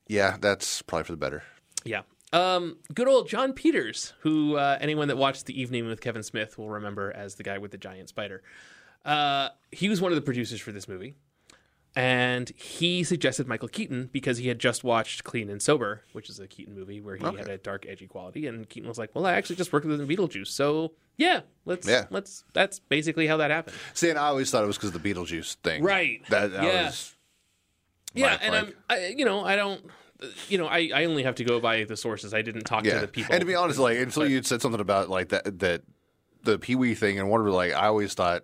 [0.08, 1.44] Yeah, that's probably for the better.
[1.84, 2.02] Yeah.
[2.34, 6.58] Um, good old Jon Peters, who uh, anyone that watched The Evening with Kevin Smith
[6.58, 8.44] will remember as the guy with the giant spider.
[9.04, 11.16] Uh, he was one of the producers for this movie.
[11.96, 16.40] And he suggested Michael Keaton because he had just watched Clean and Sober, which is
[16.42, 18.48] a Keaton movie where he had a dark, edgy quality.
[18.48, 21.42] And Keaton was like, "Well, I actually just worked with him in Beetlejuice, so yeah,
[21.64, 22.06] let's Yeah.
[22.10, 23.78] let's." That's basically how that happened.
[23.94, 25.84] See, and I always thought it was because of the Beetlejuice thing.
[25.84, 26.22] Right.
[26.30, 26.86] That, that Yeah.
[26.88, 27.16] was
[28.14, 29.82] Yeah, and I'm, I, you know, I don't,
[30.50, 32.34] you know, I, I only have to go by the sources.
[32.34, 32.96] I didn't talk yeah.
[32.96, 33.34] to the people.
[33.34, 35.84] And to be honest, like until you said something about like that that
[36.44, 38.44] the Pee Wee thing and Warner, like I always thought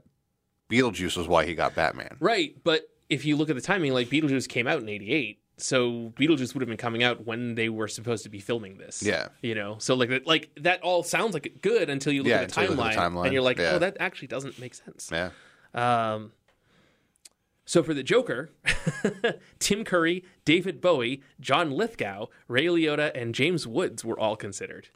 [0.70, 2.16] Beetlejuice was why he got Batman.
[2.20, 6.12] Right, but if you look at the timing, like Beetlejuice came out in '88, so
[6.17, 9.04] Beetlejuice would have been coming out when they were supposed to be filming this.
[9.04, 9.28] Yeah.
[9.43, 12.41] you know, so like that, like that all sounds like good until you look Yeah,
[12.41, 13.24] at the you look timeline, at the timeline.
[13.26, 13.71] and you're like, Yeah.
[13.74, 15.12] oh, that actually doesn't make sense.
[15.12, 15.30] Yeah.
[15.76, 16.32] Um,
[17.65, 18.50] so for the Joker,
[19.60, 24.89] Tim Curry, David Bowie, John Lithgow, Ray Liotta, and James Woods were all considered.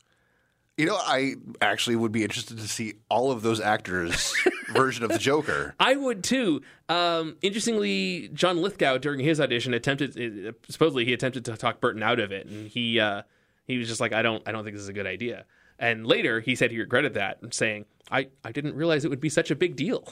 [0.78, 4.34] You know, I actually would be interested to see all of those actors'
[4.74, 5.74] version of the Joker.
[5.80, 6.64] I would too.
[6.90, 12.04] Um, interestingly, John Lithgow during his audition attempted uh, supposedly he attempted to talk Burton
[12.04, 13.22] out of it, and he uh,
[13.66, 15.46] he was just like, I don't I don't think this is a good idea.
[15.80, 19.22] And later he said he regretted that, and saying, I I didn't realize it would
[19.22, 20.12] be such a big deal.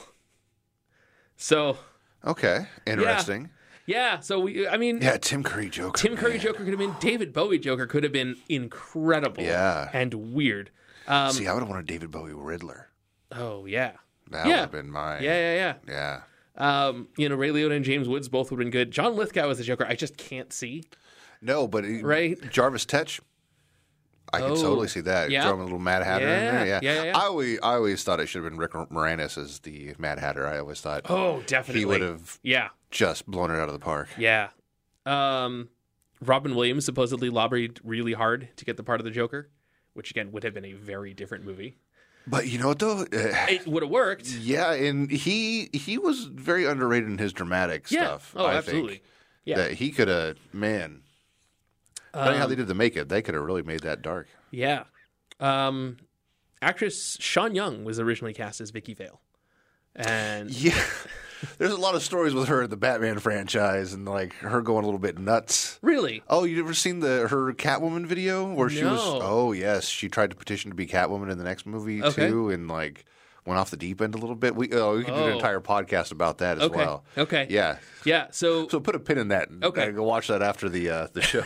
[1.36, 1.76] So
[2.24, 3.42] Okay, interesting.
[3.42, 3.48] Yeah.
[3.86, 5.98] Yeah, so we, I mean, Yeah, Tim Curry Joker.
[6.00, 6.40] Tim Curry man.
[6.40, 9.42] Joker could have been David Bowie Joker could have been incredible.
[9.42, 9.90] Yeah.
[9.92, 10.70] And weird.
[11.06, 12.88] Um, See, I would have wanted David Bowie Riddler.
[13.32, 13.92] oh yeah.
[14.30, 14.52] That Yeah.
[14.52, 15.18] would have been my.
[15.20, 16.20] Yeah, yeah, Yeah.
[16.56, 16.86] yeah.
[16.86, 18.90] Um, you know, Ray Liotta and James Woods both would have been good.
[18.90, 20.84] John Lithgow as the Joker, I just can't see.
[21.42, 22.38] No, but Right.
[22.50, 23.20] Jarvis Tetch.
[24.32, 25.30] I could Oh, totally see that.
[25.30, 25.42] yeah.
[25.44, 26.66] Throwing a little Mad Hatter in there.
[26.66, 26.94] Yeah, Yeah.
[26.94, 27.16] yeah, yeah.
[27.18, 30.46] I always, I always thought it should have been Rick Moranis as the Mad Hatter.
[30.46, 31.80] I always thought Oh, definitely.
[31.80, 34.08] he would have Yeah, just blown it out of the park.
[34.18, 34.48] yeah.
[35.06, 35.68] Um,
[36.20, 39.50] Robin Williams supposedly lobbied really hard to get the part of the Joker,
[39.92, 41.76] which again would have been a very different movie.
[42.26, 43.02] But you know what though?
[43.02, 44.26] Uh, It would have worked.
[44.28, 48.04] yeah, and he he was very underrated in his dramatic Yeah.
[48.04, 48.32] stuff.
[48.34, 48.92] Oh, I absolutely.
[48.94, 49.02] Think.
[49.44, 49.56] Yeah.
[49.58, 51.02] That he could have, man.
[52.14, 54.28] Depending how they did the makeup, they could have really made that dark.
[54.50, 54.84] Yeah.
[55.40, 55.96] Um,
[56.62, 59.20] actress Sean Young was originally cast as Vicki Vale,
[59.94, 60.80] and Yeah.
[61.58, 64.82] There's a lot of stories with her in the Batman franchise and like her going
[64.84, 65.78] a little bit nuts.
[65.82, 68.98] really, Oh, you ever seen the her Catwoman video where she was?
[69.02, 72.28] Oh yes, she tried to petition to be Catwoman in the next movie Okay.
[72.28, 73.04] too, and like
[73.46, 74.54] went off the deep end a little bit.
[74.56, 75.26] We oh, we could do Oh.
[75.28, 76.76] an entire podcast about that as Okay.
[76.76, 77.04] well.
[77.18, 77.46] Okay.
[77.50, 77.78] yeah.
[78.04, 78.28] yeah.
[78.30, 79.50] So, So put a pin in that.
[79.50, 79.88] And, Okay.
[79.88, 81.44] uh, go watch that after the uh, the show.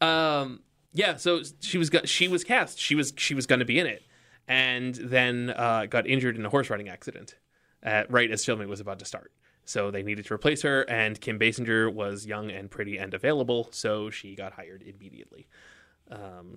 [0.06, 0.60] um,
[0.92, 1.16] yeah.
[1.16, 2.78] So she was go- she was cast.
[2.78, 4.02] She was she was going to be in it,
[4.46, 7.36] and then uh, got injured in a horse riding accident,
[7.84, 9.32] uh, right as filming was about to start.
[9.64, 13.68] So they needed to replace her, and Kim Basinger was young and pretty and available,
[13.70, 15.46] so she got hired immediately.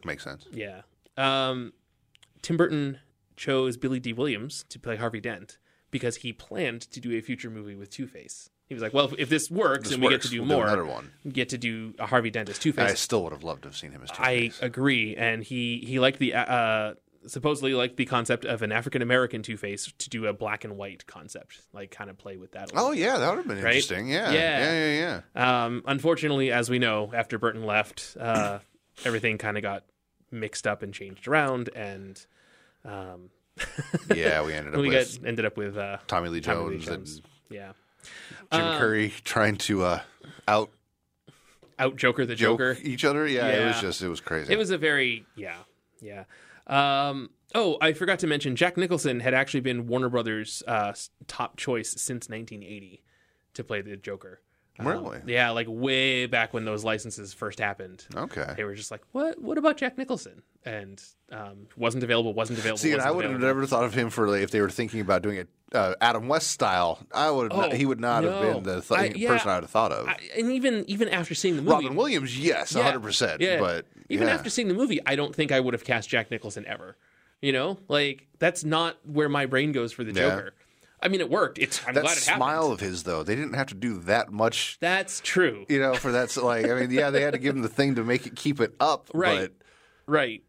[0.05, 0.47] Makes sense.
[0.49, 0.83] Yeah.
[1.17, 1.73] Um,
[2.41, 2.99] Tim Burton
[3.35, 5.57] chose Billy Dee Williams to play Harvey Dent
[5.89, 8.49] because he planned to do a future movie with Two Face.
[8.67, 10.55] He was like, "Well, if, this works This and we get to do We'll do
[10.55, 13.23] more, another one." we get to do a Harvey Dent as Two And I still
[13.23, 14.59] would have loved to have seen him as Two Face.
[14.61, 16.93] I agree, and he he liked the uh,
[17.27, 20.77] supposedly liked the concept of an African American Two Face to do a black and
[20.77, 22.71] white concept, like kind of play with that.
[22.73, 23.75] Oh yeah, that would have been Right?
[23.75, 24.07] interesting.
[24.07, 24.59] Yeah, Yeah.
[24.71, 25.65] yeah, yeah, yeah.
[25.65, 28.59] Um, unfortunately, as we know, after Burton left, uh,
[29.05, 29.83] everything kind of got
[30.31, 32.25] mixed up and changed around, and
[32.85, 33.29] um,
[34.15, 36.77] Yeah, we ended up we with got ended up with uh, Tommy Lee Tommy Lee
[36.79, 37.21] Jones, Jones.
[37.49, 37.71] and yeah,
[38.51, 40.01] Jim Um, Carrey trying to uh,
[40.47, 40.69] out
[41.79, 42.77] out Joker the joke Joker.
[42.83, 43.27] each other.
[43.27, 44.53] Yeah, it was just it was crazy.
[44.53, 45.55] It was a very yeah
[46.01, 46.23] yeah.
[46.67, 50.93] Um, oh, I forgot to mention Jack Nicholson had actually been Warner Brothers' uh,
[51.27, 53.03] top choice since 1980
[53.55, 54.39] to play the Joker.
[54.79, 55.19] Um, Really?
[55.27, 58.05] yeah, like way back when those licenses first happened.
[58.15, 58.53] okay.
[58.57, 59.39] They were just like, "What?
[59.39, 62.33] What about Jack Nicholson?" And um, wasn't available.
[62.33, 62.77] Wasn't available.
[62.77, 64.69] See, and wasn't I would have never thought of him for like, if they were
[64.69, 66.99] thinking about doing it uh, Adam West style.
[67.13, 69.29] I would Oh, he would not have been the th- I- yeah.
[69.29, 70.07] person I would have thought of.
[70.07, 73.41] I, and even even after seeing the movie, Robin Williams, yes, Yeah, hundred percent.
[73.41, 73.59] yeah.
[73.59, 74.33] But even yeah.
[74.33, 76.97] after seeing the movie, I don't think I would have cast Jack Nicholson ever.
[77.41, 80.29] You know, like that's not where my brain goes for the Yeah.
[80.29, 80.53] Joker.
[81.01, 81.57] I mean, it worked.
[81.57, 82.37] It's I'm that glad it happened.
[82.39, 84.77] smile of his though, they didn't have to do that much.
[84.79, 85.65] That's true.
[85.67, 87.95] You know, for that's like I mean, yeah, they had to give him the thing
[87.95, 89.51] to make it keep it up, Right.
[90.05, 90.43] Right.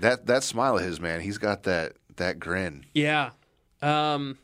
[0.00, 2.86] that that smile of his, man, he's got that that grin.
[2.94, 3.30] Yeah.
[3.82, 4.38] Um.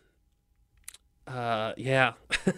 [1.26, 1.72] Uh.
[1.76, 2.12] Yeah.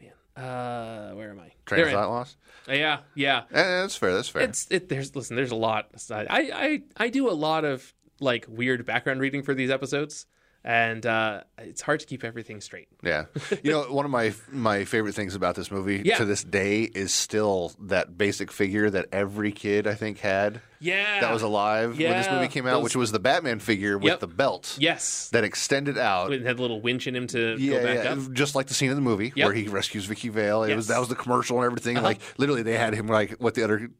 [0.00, 0.12] Man.
[0.36, 1.12] Uh.
[1.14, 1.52] Where am I?
[1.66, 1.94] Train of There I am.
[2.06, 2.36] thought loss.
[2.68, 2.98] Yeah.
[3.14, 3.42] Yeah.
[3.52, 4.14] Eh, that's fair.
[4.14, 4.42] That's fair.
[4.42, 4.88] It's it.
[4.88, 5.36] There's listen.
[5.36, 5.88] There's a lot.
[6.10, 10.26] I I I do a lot of like weird background reading for these episodes,
[10.64, 12.88] and uh, it's hard to keep everything straight.
[13.02, 13.24] Yeah,
[13.62, 16.18] you know, one of my my favorite things about this movie Yeah.
[16.18, 21.20] to this day is still that basic figure that every kid I think had Yeah.
[21.20, 24.10] that was alive when this movie came out, Those- which was the Batman figure with
[24.12, 24.20] Yep.
[24.20, 25.28] the belt Yes.
[25.32, 26.32] that extended out.
[26.32, 28.32] It had a little winch in him to yeah, go back yeah, up.
[28.32, 29.36] just like the scene in the movie Yep.
[29.36, 29.46] Uh-huh.
[29.46, 30.64] where he rescues Vicki Vale.
[30.64, 31.96] It was that was the commercial and everything.
[32.02, 33.90] Like literally, they had him like what the other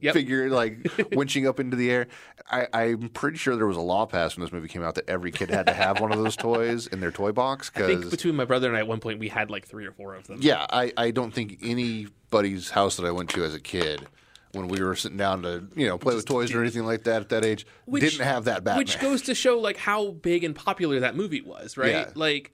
[0.00, 0.14] Yep.
[0.14, 0.82] figure like
[1.12, 2.06] winching up into the air.
[2.50, 5.08] I, I'm pretty sure there was a law passed when this movie came out that
[5.08, 7.70] every kid had to have one of those toys in their toy box.
[7.74, 9.86] I think Because between my brother and I, at one point, we had like three
[9.86, 10.38] or four of them.
[10.40, 14.06] yeah, I, I don't think anybody's house that I went to as a kid
[14.52, 17.20] when we were sitting down to you know play with toys or anything like that
[17.22, 18.78] at that age didn't have that Batman.
[18.78, 21.90] Which goes to show like how big and popular that movie was, right?
[21.90, 22.10] Yeah.
[22.14, 22.52] Like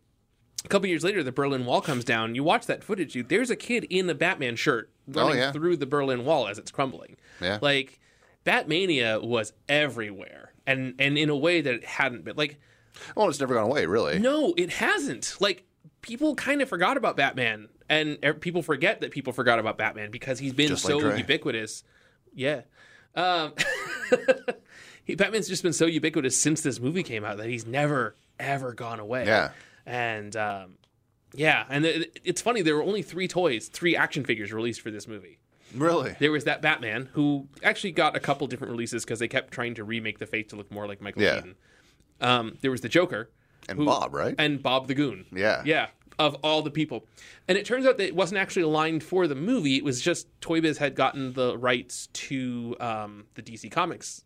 [0.65, 2.35] a couple years later, the Berlin Wall comes down.
[2.35, 3.29] You watch that footage, dude.
[3.29, 5.53] There's a kid in a Batman shirt running Oh, yeah.
[5.53, 7.17] through the Berlin Wall as it's crumbling.
[7.41, 7.59] Yeah.
[7.61, 8.01] Like
[8.47, 12.37] Batmania was everywhere, and and in a way that it hadn't been.
[12.37, 12.59] Like
[13.17, 14.19] well, it's never gone away, really.
[14.19, 15.37] no, it hasn't.
[15.41, 15.65] Like
[16.03, 20.11] people kind of forgot about Batman, and er- people forget that people forgot about Batman
[20.11, 21.19] because he's been Just so Dre.
[21.19, 21.83] ubiquitous.
[22.35, 22.63] Yeah.
[23.17, 23.53] Um,
[25.17, 29.01] Batman's just been so ubiquitous since this movie came out that he's never ever gone
[29.01, 29.27] away.
[29.27, 29.51] Yeah.
[29.87, 30.75] And um,
[31.35, 34.91] yeah, and it, it's funny there were only three toys, three action figures released for
[34.91, 35.39] this movie.
[35.75, 36.15] Really?
[36.21, 39.75] There was that Batman who actually got a couple different releases because they kept trying
[39.75, 41.35] to remake the face to look more like Michael Yeah.
[41.37, 41.55] Keaton.
[42.21, 43.31] Um, there was the Joker
[43.69, 44.35] And who- Bob, right?
[44.39, 45.27] And Bob the Goon.
[45.35, 45.63] Yeah.
[45.65, 45.89] Yeah.
[46.17, 47.05] of all the people.
[47.49, 49.75] And it turns out that it wasn't actually aligned for the movie.
[49.77, 54.23] It was just Toy Biz had gotten the rights to um, the DC Comics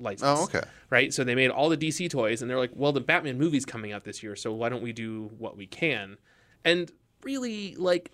[0.00, 0.22] license.
[0.40, 0.62] Oh, okay.
[0.90, 1.12] Right?
[1.12, 3.92] So they made all the DC toys, and they're like, well, the Batman movie's coming
[3.92, 6.16] out this year, so why don't we do what we can?
[6.64, 6.90] And
[7.22, 8.10] really, like,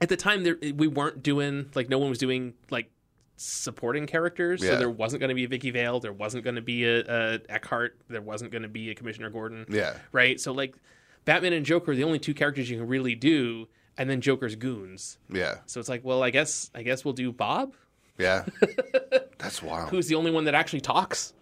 [0.00, 2.90] at the time, there, we weren't doing, like, no one was doing, like,
[3.36, 4.60] supporting characters.
[4.64, 7.00] So there wasn't going to be a Vicki Vale, there wasn't going to be a,
[7.00, 9.94] a Eckhardt, there wasn't going to be a Commissioner Gordon Yeah.
[10.12, 10.38] right?
[10.40, 10.76] So like
[11.24, 14.54] Batman and Joker are the only two characters you can really do, and then Joker's
[14.54, 15.18] goons.
[15.28, 15.56] Yeah.
[15.66, 17.74] So it's like, well, I guess I guess we'll do Bob,
[18.18, 18.44] Yeah.
[19.38, 19.90] That's wild.
[19.90, 21.32] who's the only one that actually talks,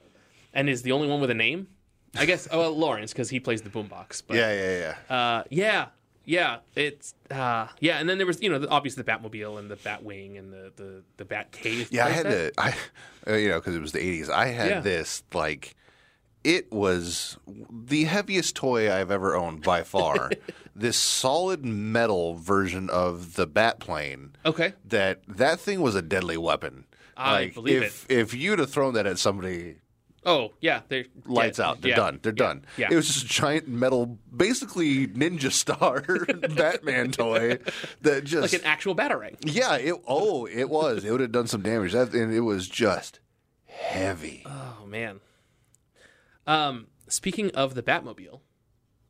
[0.54, 1.68] and is the only one with a name.
[2.16, 4.22] I guess oh well, Lawrence because he plays the boombox.
[4.26, 5.16] But yeah, yeah, yeah.
[5.16, 5.87] uh, yeah,
[6.24, 9.70] yeah, it's uh, yeah, and then there was you know the, obviously the Batmobile and
[9.70, 11.88] the Batwing and the the the Bat Cave.
[11.92, 12.74] Yeah, I had the I,
[13.28, 14.28] uh, you know, because it was the '80s.
[14.30, 14.80] I had Yeah.
[14.80, 15.76] this like.
[16.42, 17.37] It was
[17.70, 20.31] the heaviest toy I've ever owned by far.
[20.74, 24.31] this solid metal version of the Batplane.
[24.46, 24.72] Okay.
[24.87, 26.87] That that thing was a deadly weapon.
[27.16, 29.76] I like, believe if, If you'd have thrown that at somebody,
[30.24, 31.81] Oh yeah, they're lights yeah, out.
[31.81, 32.20] They're yeah, done.
[32.22, 32.64] They're yeah, done.
[32.76, 36.00] Yeah, It was just a giant metal, basically Ninja Star
[36.55, 37.59] Batman toy
[38.03, 39.37] that just like an actual batarang.
[39.42, 39.76] yeah.
[39.76, 41.05] It oh, it was.
[41.05, 41.92] It would have done some damage.
[41.92, 43.20] That and it was just
[43.66, 44.42] heavy.
[44.46, 45.20] Oh man.
[46.46, 48.40] Um, speaking of the Batmobile,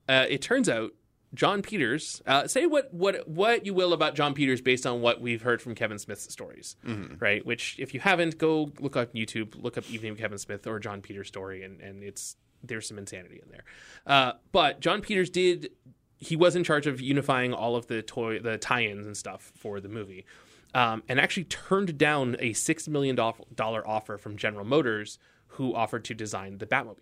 [0.09, 0.93] uh, it turns out
[1.35, 2.21] Jon Peters.
[2.27, 5.63] Uh, say what what what you will about Jon Peters based on what we've heard
[5.63, 6.77] from Kevin Smith's stories,
[7.21, 7.45] right?
[7.47, 10.79] Which, if you haven't, go look up YouTube, look up Evening with Kevin Smith or
[10.81, 13.65] Jon Peters story, and and it's there's some insanity in there.
[14.07, 15.71] Uh, but Jon Peters did.
[16.19, 19.81] He was in charge of unifying all of the toy, the tie-ins and stuff for
[19.81, 20.27] the movie,
[20.75, 23.17] um, and actually turned down a six million
[23.55, 26.97] dollar offer from General Motors, who offered to design the Batmobile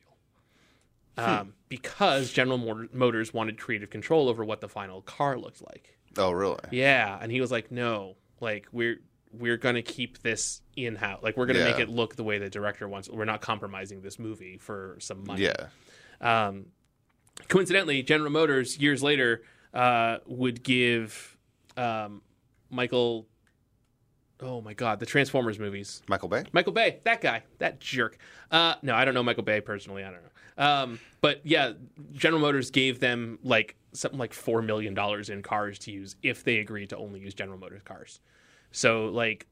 [1.18, 5.96] um, because General Motors wanted creative control over what the final car looked like.
[6.16, 6.58] Oh, really?
[6.70, 9.00] Yeah, and he was like, "No, like we're
[9.32, 11.22] we're gonna keep this in house.
[11.22, 13.08] Like we're gonna make it look the way the director wants.
[13.08, 15.66] We're not compromising this movie for some money." Yeah.
[16.20, 16.66] Um,
[17.48, 19.42] coincidentally, General Motors years later
[19.74, 21.36] uh, would give
[21.76, 22.22] um,
[22.70, 23.26] Michael.
[24.40, 26.00] Oh my God, the Transformers movies.
[26.08, 26.44] Michael Bay.
[26.52, 28.18] Michael Bay, that guy, that jerk.
[28.52, 30.04] Uh, no, I don't know Michael Bay personally.
[30.04, 30.28] I don't know.
[30.58, 31.72] Um, but yeah,
[32.12, 36.44] General Motors gave them like something like four million dollars in cars to use if
[36.44, 38.20] they agreed to only use General Motors cars.
[38.72, 39.46] So like,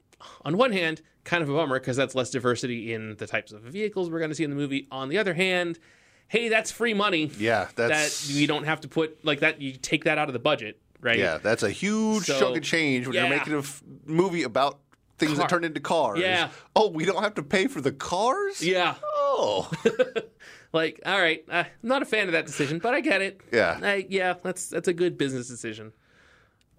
[0.45, 3.61] on one hand, kind of a bummer because that's less diversity in the types of
[3.61, 4.87] vehicles we're going to see in the movie.
[4.91, 5.79] On the other hand,
[6.27, 7.31] hey, that's free money.
[7.37, 9.61] Yeah, that's that you don't have to put like that.
[9.61, 11.17] You take that out of the budget, right?
[11.17, 13.27] yeah, that's a huge So, chunk of change when yeah.
[13.27, 14.79] you're making a f- movie about
[15.17, 15.41] things Car.
[15.41, 16.19] that turn into cars.
[16.19, 16.49] Yeah.
[16.75, 18.61] Oh, we don't have to pay for the cars.
[18.63, 18.95] Yeah.
[19.03, 19.69] Oh.
[20.73, 23.41] Like, all right, uh, I'm not a fan of that decision, but I get it.
[23.53, 23.79] Yeah.
[23.81, 25.93] I, yeah, that's that's a good business decision.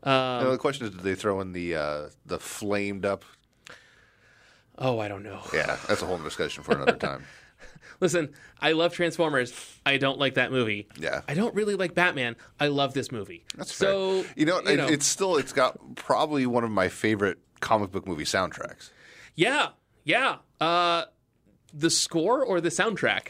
[0.03, 0.13] Um,
[0.45, 3.25] Now, the question is, did they throw in the uh, the flamed up?
[4.79, 5.41] oh, I don't know.
[5.53, 7.25] Yeah, that's a whole discussion for another time.
[8.01, 9.53] Listen, I love Transformers.
[9.85, 10.87] I don't like that movie.
[11.01, 11.23] Yeah.
[11.27, 12.37] I don't really like Batman.
[12.61, 13.45] I love this movie.
[13.57, 14.23] That's so.
[14.23, 14.33] fair.
[14.37, 18.25] You know, it- it's still it's got probably one of my favorite comic book movie
[18.25, 18.91] soundtracks.
[19.35, 19.71] yeah,
[20.05, 20.37] yeah.
[20.61, 21.05] Uh,
[21.75, 23.29] the score or the soundtrack?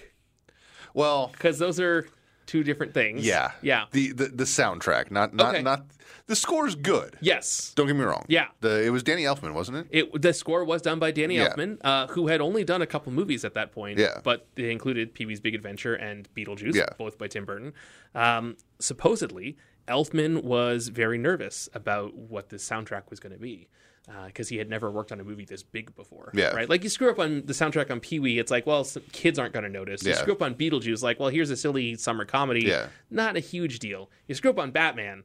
[0.94, 2.06] Well, Because those are
[2.46, 3.24] two different things.
[3.26, 3.84] yeah, yeah.
[3.92, 5.62] The the, the soundtrack, not not Okay.
[5.62, 5.84] not
[6.26, 7.16] the score's good.
[7.20, 7.72] yes.
[7.74, 8.24] Don't get me wrong.
[8.28, 8.48] Yeah.
[8.60, 9.86] the it was Danny Elfman, wasn't it?
[9.90, 11.48] It, the score was done by Danny Yeah.
[11.54, 13.98] Elfman, uh, who had only done a couple movies at that point.
[13.98, 14.20] Yeah.
[14.22, 16.86] But they included Pee Wee's Big Adventure and Beetlejuice, Yeah.
[16.98, 17.72] both by Tim Burton.
[18.14, 23.68] Um, supposedly, Elfman was very nervous about what the soundtrack was going to be.
[24.10, 26.52] Uh, because he had never worked on a movie this big before, Yeah.
[26.54, 26.66] right?
[26.66, 29.38] Like you screw up on the soundtrack on Pee Wee, it's like, well, some kids
[29.38, 30.02] aren't going to notice.
[30.02, 30.16] You Yeah.
[30.16, 32.86] screw up on Beetlejuice, like, well, here's a silly summer comedy, Yeah.
[33.10, 34.08] not a huge deal.
[34.26, 35.24] You screw up on Batman,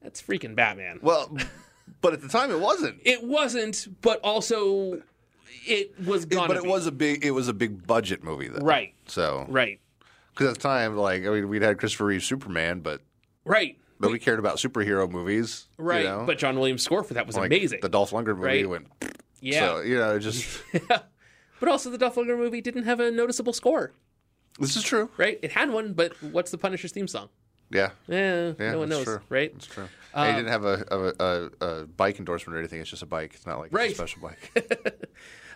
[0.00, 1.00] that's freaking Batman.
[1.02, 1.36] Well,
[2.00, 3.00] but at the time it wasn't.
[3.04, 5.02] It wasn't, but also
[5.66, 6.68] it was gonna but it be.
[6.68, 8.64] was a big it was a big budget movie though.
[8.64, 8.94] Right.
[9.06, 9.80] So right,
[10.32, 13.00] because at the time, like I mean, we'd had Christopher Reeve Superman, but
[13.44, 15.66] right, nobody cared about superhero movies.
[15.78, 16.04] you right.
[16.04, 16.24] know?
[16.26, 17.80] But John Williams' score for that was Like, amazing.
[17.82, 18.68] The Dolph Lundgren movie Right.
[18.68, 18.86] went.
[19.40, 23.10] yeah, So you know, it just but also the Dolph Lundgren movie didn't have a
[23.10, 23.92] noticeable score.
[24.58, 25.10] this is true.
[25.16, 27.28] Right, it had one, but what's the Punisher's theme song?
[27.70, 27.90] Yeah.
[28.08, 29.20] Eh, Yeah, no one knows, true.
[29.30, 29.52] right?
[29.52, 29.88] That's true.
[30.14, 32.80] He didn't have a, a, a, a bike endorsement or anything.
[32.80, 33.32] It's just a bike.
[33.34, 33.90] It's not like Right.
[33.90, 34.52] a special bike.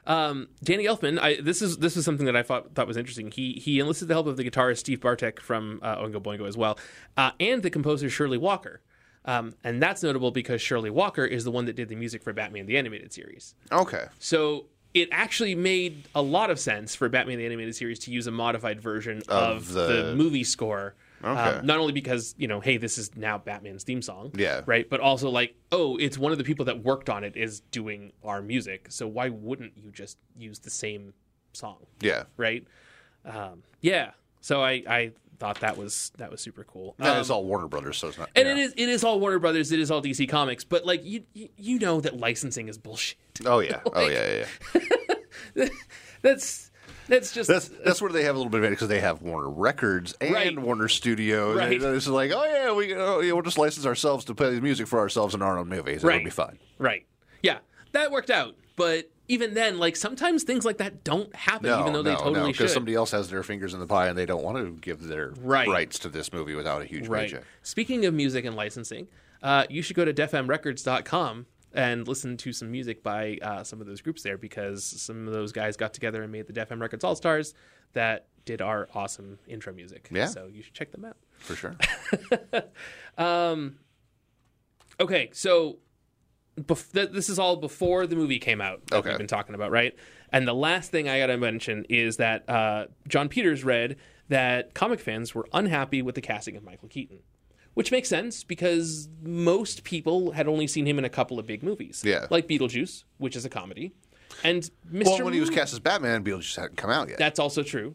[0.09, 3.31] Danny Elfman, I, this is this is something that I thought thought was interesting.
[3.31, 6.57] He he enlisted the help of the guitarist Steve Bartek from uh, Oingo Boingo as
[6.57, 6.79] well,
[7.17, 8.81] uh, and the composer Shirley Walker.
[9.25, 12.33] Um, and that's notable because Shirley Walker is the one that did the music for
[12.33, 13.55] Batman the Animated Series.
[13.71, 14.07] okay.
[14.19, 18.27] So it actually made a lot of sense for Batman the Animated Series to use
[18.27, 19.87] a modified version of, Of the...
[19.87, 21.31] the- movie score Okay.
[21.59, 24.63] Um, not only because you know, hey, this is now Batman's theme song, Yeah.
[24.67, 27.61] right, but also like, oh, it's one of the people that worked on it is
[27.73, 31.13] doing our music, so why wouldn't you just use the same
[31.53, 32.25] song, Yeah.
[32.37, 32.65] right?
[33.25, 34.13] Um, yeah.
[34.41, 36.95] So I I thought that was that was super cool.
[36.99, 38.29] And Um, it's all Warner Brothers, so it's not.
[38.37, 38.53] and yeah.
[38.55, 41.25] it is it is all Warner Brothers, it is all DC Comics, but like you
[41.35, 43.19] you, you know that licensing is bullshit.
[43.45, 43.81] Oh yeah.
[43.93, 44.45] Oh yeah.
[44.75, 44.81] Yeah.
[45.55, 45.69] yeah.
[46.23, 46.68] That's
[47.09, 49.23] that's just That's that's where they have a little bit of it because they have
[49.23, 50.59] Warner Records and Right.
[50.59, 51.57] Warner Studios.
[51.57, 51.83] Right.
[51.83, 54.61] And it's like, oh yeah, we oh, yeah, we'll just license ourselves to play the
[54.61, 56.03] music for ourselves in our own movies.
[56.05, 56.17] Right.
[56.17, 56.59] It'll be fine.
[56.79, 57.07] Right.
[57.43, 57.59] Yeah,
[57.93, 58.55] that worked out.
[58.77, 62.19] But even then, like sometimes things like that don't happen, No, even though they no,
[62.19, 62.53] totally no, should.
[62.59, 65.03] because somebody else has their fingers in the pie and they don't want to give
[65.03, 65.69] their Right.
[65.69, 67.29] rights to this movie without a huge right.
[67.29, 67.45] paycheck.
[67.63, 69.09] Speaking of music and licensing,
[69.43, 73.87] uh, you should go to defmrecords.com and listen to some music by uh, some of
[73.87, 76.81] those groups there because some of those guys got together and made the Def M
[76.81, 77.55] Records All Stars
[77.93, 80.09] that did our awesome intro music.
[80.11, 80.27] Yeah.
[80.27, 81.17] So you should check them out.
[81.39, 81.77] For sure.
[85.01, 85.79] Okay, so
[86.61, 89.11] bef- th- this is all before the movie came out that Okay.
[89.11, 89.95] we've been talking about, right?
[90.33, 93.97] And the last thing I got to mention is that uh, Jon Peters read
[94.29, 97.21] that comic fans were unhappy with the casting of Michael Keaton,
[97.79, 101.63] which makes sense because most people had only seen him in a couple of big
[101.63, 102.27] movies, Yeah.
[102.29, 103.93] like Beetlejuice, which is a comedy,
[104.43, 105.05] and Mr.
[105.07, 107.19] well, when he was cast as Batman, Beetlejuice hadn't come out yet.
[107.19, 107.95] that's also true,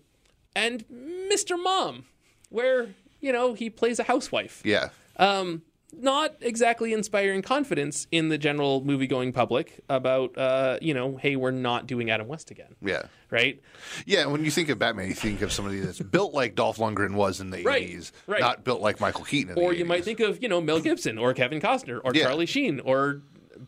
[0.55, 1.61] and Mr.
[1.61, 2.05] Mom,
[2.47, 4.87] where you know he plays a housewife yeah.
[5.17, 5.63] Um,
[5.99, 11.35] not exactly inspiring confidence in the general movie going public about uh, you know, hey,
[11.35, 12.75] we're not doing Adam West again.
[12.81, 13.03] Yeah.
[13.29, 13.61] Right?
[14.05, 17.15] Yeah, when you think of Batman, you think of somebody that's built like Dolph Lundgren
[17.15, 18.39] was in the Right, 80s, right.
[18.41, 19.87] not built like Michael Keaton in Or you 80s.
[19.87, 22.23] might think of, you know, Mel Gibson or Kevin Costner or Yeah.
[22.25, 23.21] Charlie Sheen or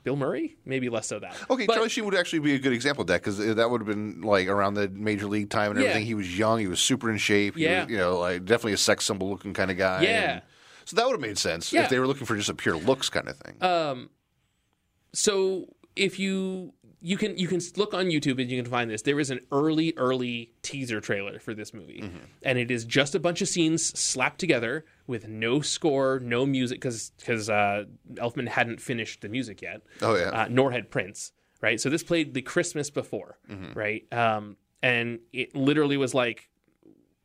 [0.03, 1.35] Bill Murray, maybe less so that.
[1.49, 3.81] Okay, But- Charlie Sheen would actually be a good example of that because that would
[3.81, 5.87] have been like around the major league time and Yeah.
[5.87, 6.05] everything.
[6.05, 7.55] He was young, he was super in shape.
[7.57, 7.83] Yeah.
[7.83, 10.03] was, you know, like definitely a sex symbol looking kind of guy.
[10.03, 10.31] Yeah.
[10.33, 10.41] and-
[10.85, 11.83] so that would have made sense Yeah.
[11.83, 13.55] if they were looking for just a pure looks kind of thing.
[13.61, 14.09] Um,
[15.13, 19.03] so if you you can you can look on YouTube and you can find this.
[19.03, 22.17] There is an early early teaser trailer for this movie, Mm-hmm.
[22.43, 26.79] and it is just a bunch of scenes slapped together with no score, no music,
[26.81, 29.81] because because uh, Elfman hadn't finished the music yet.
[30.01, 30.29] Oh, yeah.
[30.29, 31.31] uh, nor had Prince.
[31.61, 33.73] Right, so this played the Christmas before, Mm-hmm.
[33.79, 34.13] right?
[34.13, 36.49] Um, and it literally was like,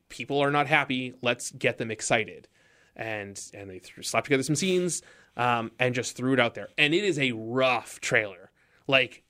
[0.08, 1.14] people are not happy.
[1.20, 2.48] Let's get them excited,
[2.96, 5.02] and and they th- slapped together some scenes
[5.36, 6.68] um, and just threw it out there.
[6.78, 8.50] And it is a rough trailer.
[8.86, 9.22] Like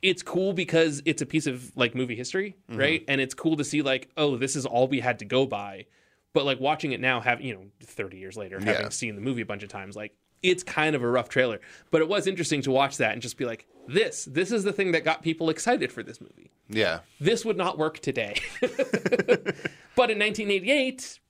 [0.00, 3.04] it's cool because it's a piece of like movie history, right?
[3.06, 5.86] And it's cool to see like, oh, this is all we had to go by.
[6.32, 8.88] But like watching it now, have you know, thirty years later, having Yeah.
[8.88, 11.60] seen the movie a bunch of times, like it's kind of a rough trailer.
[11.90, 14.72] But it was interesting to watch that and just be like, this, this is the
[14.72, 17.00] thing that got people excited for this movie yeah.
[17.20, 18.36] this would not work today.
[18.60, 21.20] but in 1988,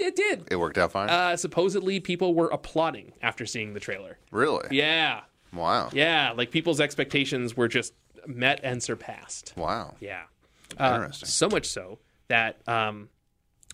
[0.00, 0.48] it did.
[0.50, 1.08] It worked out fine.
[1.10, 4.18] Uh, supposedly, people were applauding after seeing the trailer.
[4.30, 4.66] really?
[4.70, 5.20] Yeah,
[5.52, 5.90] Wow.
[5.92, 7.94] yeah, like people's expectations were just
[8.26, 9.54] met and surpassed.
[9.56, 9.94] Wow.
[10.00, 10.22] Yeah,
[10.78, 11.28] uh, Interesting.
[11.28, 13.08] so much so that um,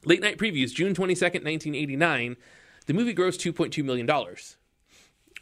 [0.05, 2.37] late night previews, June 22nd, 1989,
[2.87, 4.57] the movie grossed 2.2 million dollars,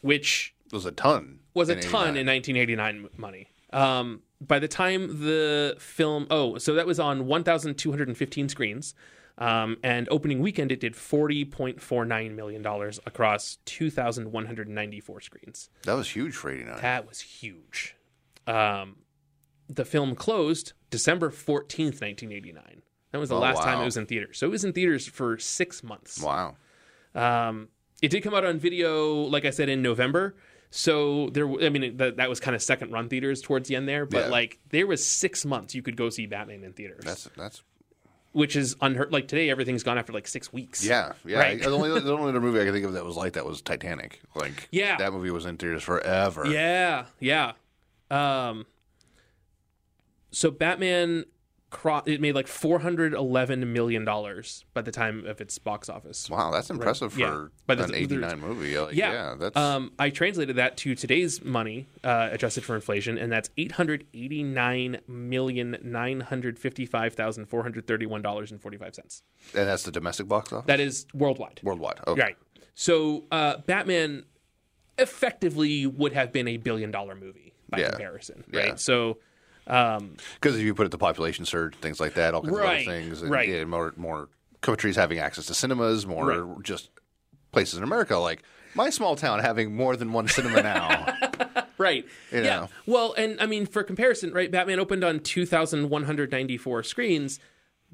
[0.00, 1.40] which was a ton.
[1.54, 3.48] was a ton in 1989 money.
[3.72, 8.94] Um, by the time the film, oh, so that was on 1,215 screens,
[9.42, 15.70] um, and opening weekend it did 40.49 million dollars across 2,194 screens.
[15.84, 16.78] That was huge for 89.
[16.80, 17.96] That was huge.
[18.46, 18.96] Um,
[19.68, 22.82] the film closed December 14th, 1989.
[23.12, 24.38] That was the Oh, last time it was in theaters.
[24.38, 26.20] So it was in theaters for six months.
[26.22, 26.56] Wow.
[27.14, 27.68] Um,
[28.00, 30.34] it did come out on video, like I said, in November.
[30.70, 33.86] So there, I mean, that, that was kind of second run theaters towards the end
[33.86, 34.06] there.
[34.06, 34.28] But Yeah.
[34.30, 37.62] like, there was six months you could go see Batman in theaters, That's that's
[38.32, 39.12] which is unheard.
[39.12, 40.84] Like today, everything's gone after like six weeks.
[40.84, 41.38] yeah yeah.
[41.38, 41.60] Right.
[41.62, 43.62] the only the only other movie I can think of that was like that was
[43.62, 44.20] Titanic.
[44.34, 44.96] Like Yeah.
[44.96, 46.46] that movie was in theaters forever.
[46.46, 47.52] yeah, yeah.
[48.10, 48.66] Um,
[50.30, 51.24] so Batman,
[51.72, 55.88] cro- it made like four hundred eleven million dollars by the time of its box
[55.88, 56.28] office.
[56.30, 57.30] Wow, that's impressive Yeah.
[57.30, 58.78] for But an '89 movie.
[58.78, 63.16] Like, Yeah, yeah, that's Um, I translated that to today's money, uh, adjusted for inflation,
[63.18, 68.60] and that's eight hundred eighty-nine million nine hundred fifty-five thousand four hundred thirty-one dollars and
[68.60, 69.22] forty-five cents.
[69.54, 71.60] and that's the domestic box office That is worldwide.
[71.64, 71.98] worldwide.
[72.06, 72.20] Okay.
[72.20, 72.36] Right.
[72.74, 74.24] So, uh, Batman
[74.98, 77.90] effectively would have been a billion-dollar movie by Yeah.
[77.90, 78.60] comparison, Yeah.
[78.60, 78.80] right?
[78.80, 79.18] So,
[79.66, 82.82] um, Because if you put it to population surge, things like that, all kinds Right,
[82.82, 83.48] of other things, and right.
[83.48, 84.28] yeah, more more
[84.60, 86.62] countries having access to cinemas, more Right.
[86.62, 86.90] just
[87.52, 88.42] places in America, like
[88.74, 91.16] my small town having more than one cinema now.
[91.78, 92.04] Right.
[92.30, 92.42] You yeah.
[92.60, 92.68] know.
[92.86, 94.48] Well, and I mean, for comparison, right?
[94.48, 97.40] Batman opened on 2,194 screens.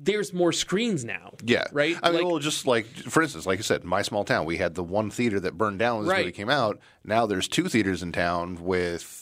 [0.00, 1.32] there's more screens now.
[1.42, 1.96] Yeah, Right?
[2.04, 4.56] I mean, Like- well, just like for instance, like I said, my small town, we
[4.58, 6.20] had the one theater that burned down when this Right.
[6.26, 6.78] movie came out.
[7.02, 9.17] Now there's two theaters in town with,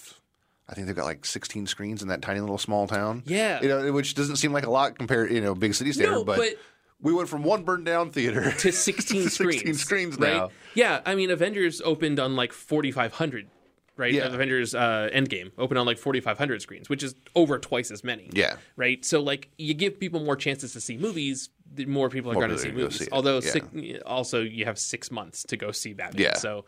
[0.68, 3.22] I think they've got like 16 screens in that tiny little small town.
[3.26, 3.60] Yeah.
[3.62, 6.24] you know, which doesn't seem like a lot compared, you know, big city standard, No,
[6.24, 6.54] but, but-
[6.98, 9.56] we went from one burned down theater to 16 to screens.
[9.56, 10.32] 16 screens right?
[10.32, 10.50] now.
[10.74, 13.48] Yeah, I mean, Avengers opened on like 4,500,
[13.97, 14.12] right?
[14.12, 14.26] Yeah.
[14.26, 18.30] Avengers uh, Endgame opened on like 4,500 screens, which is over twice as many.
[18.32, 18.57] Yeah.
[18.76, 19.05] Right?
[19.05, 22.51] So, like, you give people more chances to see movies, the more people are going
[22.51, 22.99] to see are gonna go movies.
[23.01, 23.51] see Although, yeah.
[23.51, 23.66] six,
[24.07, 26.22] also, you have six months to go see Batman.
[26.22, 26.34] Yeah.
[26.36, 26.64] So,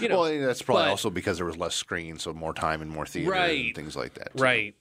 [0.00, 0.20] you know.
[0.20, 3.06] Well, that's probably but- also because there was less screens, so more time and more
[3.06, 3.66] theater Right.
[3.66, 4.36] and things like that.
[4.36, 4.42] too.
[4.42, 4.74] Right.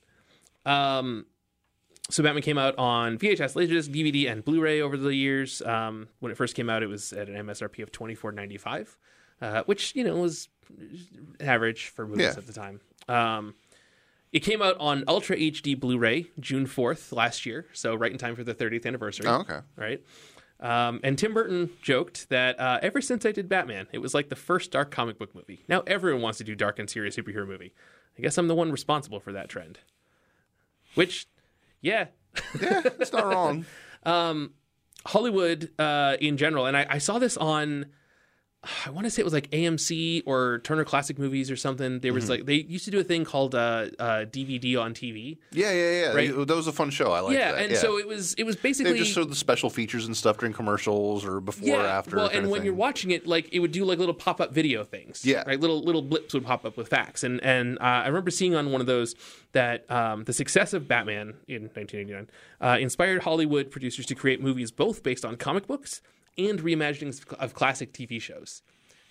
[0.65, 1.25] Um,
[2.09, 5.61] so Batman came out on VHS, Laserdisc, DVD, and Blu-ray over the years.
[5.61, 8.57] Um, when it first came out, it was at an MSRP of twenty four ninety
[8.57, 8.97] five,
[9.43, 10.47] uh, which you know was
[11.39, 12.37] average for movies Yeah.
[12.37, 12.79] at the time.
[13.07, 13.53] Um,
[14.31, 18.35] it came out on Ultra HD Blu-ray June fourth last year, so right in time
[18.35, 19.27] for the thirtieth anniversary.
[19.27, 19.59] Oh, okay.
[19.75, 20.01] Right.
[20.59, 24.29] Um, and Tim Burton joked that uh, ever since I did Batman, it was like
[24.29, 25.65] the first dark comic book movie.
[25.67, 27.73] Now everyone wants to do dark and serious superhero movie.
[28.17, 29.79] I guess I'm the one responsible for that trend.
[30.95, 31.25] Which,
[31.81, 32.05] yeah,
[32.53, 33.65] It's not wrong.
[35.05, 37.87] Hollywood uh, in general, and I, I saw this on.
[38.86, 41.99] I want to say it was like AMC or Turner Classic Movies or something.
[41.99, 42.16] There Mm-hmm.
[42.16, 45.38] was like they used to do a thing called uh, uh, DVD on TV.
[45.51, 46.14] Yeah, yeah, yeah.
[46.14, 46.47] Right.
[46.47, 47.11] That was a fun show.
[47.11, 47.39] I like that.
[47.39, 47.66] yeah, that.
[47.72, 50.38] and so it was it was basically they just showed the special features and stuff
[50.38, 52.16] during commercials or before or after.
[52.16, 52.66] Well, and when thing.
[52.68, 55.26] you're watching it, like it would do like little pop up video things.
[55.26, 55.43] Yeah.
[55.45, 55.59] right.
[55.59, 58.72] Little little blips would pop up with facts, and and uh, I remember seeing on
[58.72, 59.16] one of those
[59.51, 62.30] that um, the success of Batman in 1989
[62.61, 66.01] uh, inspired Hollywood producers to create movies both based on comic books
[66.38, 68.61] and reimaginings of classic TV shows.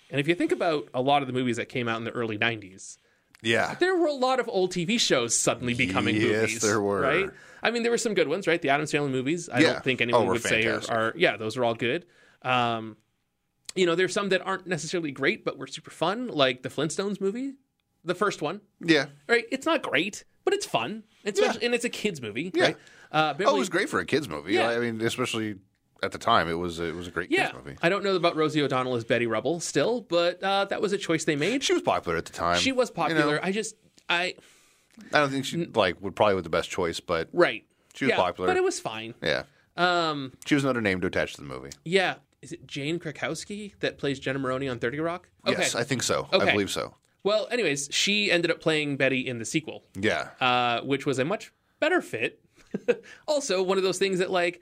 [0.09, 2.11] And if you think about a lot of the movies that came out in the
[2.11, 2.97] early 90s,
[3.41, 6.61] yeah, there were a lot of old TV shows suddenly becoming Yes, movies.
[6.61, 7.01] there were.
[7.01, 7.29] Right?
[7.61, 8.61] I mean, there were some good ones, right?
[8.61, 9.49] The Adam Sandler movies.
[9.49, 9.73] I Yeah.
[9.73, 12.05] don't think Oh, anyone were would say are, are, yeah, those are all good.
[12.41, 12.97] Um,
[13.75, 17.19] you know, there's some that aren't necessarily great, but were super fun, like the Flintstones
[17.19, 17.53] movie,
[18.05, 18.61] the first one.
[18.81, 19.07] yeah.
[19.27, 19.45] Right?
[19.51, 21.03] It's not great, but it's fun.
[21.23, 21.53] It's Yeah.
[21.61, 22.63] and it's a kids movie, Yeah.
[22.63, 22.77] right?
[23.11, 24.53] Uh, Oh, it was great for a kids movie.
[24.53, 24.69] Yeah.
[24.69, 25.55] I mean, especially
[26.03, 27.77] at the time, it was it was a great Yeah, kids movie.
[27.81, 30.97] I don't know about Rosie O'Donnell as Betty Rubble still, but uh, that was a
[30.97, 31.63] choice they made.
[31.63, 32.59] She was popular at the time.
[32.59, 33.35] She was You popular.
[33.35, 33.75] know, I just,
[34.09, 34.35] I
[35.11, 37.63] I don't think she like would probably was the best choice, but right.
[37.95, 38.47] She was yeah, popular.
[38.47, 39.13] but it was fine.
[39.21, 39.43] yeah,
[39.77, 41.69] Um, she was another name to attach to the movie.
[41.85, 42.15] Yeah.
[42.41, 45.29] Is it Jane Krakowski that plays Jenna Maroney on 30 Rock?
[45.47, 45.61] Okay.
[45.61, 46.27] Yes, I think so.
[46.33, 46.49] Okay.
[46.49, 46.93] I believe so.
[47.23, 51.25] well, anyways, she ended up playing Betty in the sequel, Yeah, uh, which was a
[51.25, 52.41] much better fit.
[53.27, 54.61] also, one of those things that, like,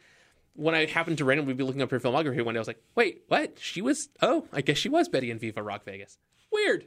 [0.56, 2.82] when I happened to randomly be looking up her filmography one day, I was like,
[2.96, 3.58] wait, what?
[3.60, 6.18] She was, oh, I guess she was Betty in Viva Rock Vegas.
[6.52, 6.86] Weird.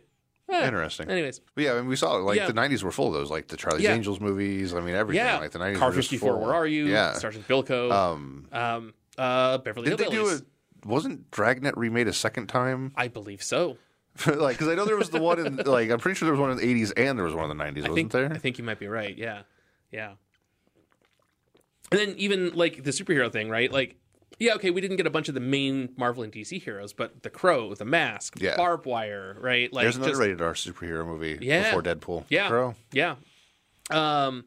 [0.50, 1.08] Ah, Interesting.
[1.08, 2.46] Anyways, But yeah, I mean, we saw like Yeah.
[2.46, 3.94] the '90s were full of those, like the Charlie's Yeah.
[3.94, 4.74] Angels movies.
[4.74, 5.24] I mean, everything.
[5.24, 5.38] yeah.
[5.38, 5.78] like the '90s.
[5.78, 6.40] Car were just 54, full.
[6.42, 6.84] Where Are You?
[6.86, 7.14] Yeah.
[7.14, 7.90] Sergeant Bilko.
[7.90, 10.42] Um, um, uh, Beverly did they do it?
[10.84, 12.92] Wasn't Dragnet remade a second time?
[12.94, 13.78] I believe so.
[14.26, 16.40] like, because I know there was the one in like I'm pretty sure there was
[16.40, 18.30] one in the '80s and there was one in the '90s, wasn't think, there?
[18.30, 19.16] I think you might be right.
[19.16, 19.42] Yeah,
[19.90, 20.12] yeah.
[22.00, 23.70] And then even like the superhero thing, right?
[23.72, 23.96] Like,
[24.38, 27.22] yeah, okay, we didn't get a bunch of the main Marvel and DC heroes, but
[27.22, 28.56] the Crow, the Mask, Yeah.
[28.56, 29.72] Barbed Wire, right?
[29.72, 31.64] Like, There's another just- rated R superhero movie Yeah.
[31.74, 32.24] before Deadpool.
[32.28, 32.74] yeah, Crow.
[32.92, 33.14] yeah.
[33.90, 34.44] Um,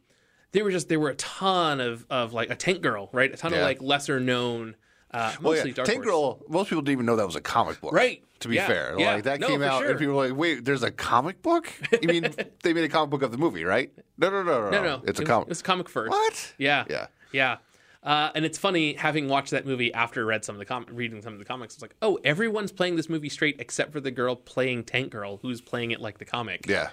[0.51, 3.31] there were just there were a ton of of like a Tank Girl, right?
[3.33, 4.75] A ton of like lesser known,
[5.11, 6.03] uh, Well, mostly yeah, Dark Tank.
[6.03, 6.39] Girl.
[6.49, 8.23] Most people didn't even know that was a comic book, Right.
[8.41, 8.67] To be Yeah.
[8.67, 9.15] fair, Yeah.
[9.15, 9.89] like that No, came out, sure.
[9.89, 11.73] and people were like, "Wait, there's a comic book?
[12.01, 12.23] You mean
[12.63, 13.91] they made a comic book of the movie, right?
[14.17, 15.47] No, no, no, no, No, no, It's a it comic.
[15.47, 16.11] It was a comic first.
[16.11, 16.53] What?
[16.59, 17.07] Yeah, Yeah.
[17.31, 17.57] Yeah.
[18.03, 21.21] Uh, and it's funny having watched that movie after read some of the com- reading
[21.21, 21.73] some of the comics.
[21.73, 25.37] It's like, oh, everyone's playing this movie straight except for the girl playing Tank Girl,
[25.41, 26.65] who's playing it like the comic.
[26.67, 26.89] Yeah,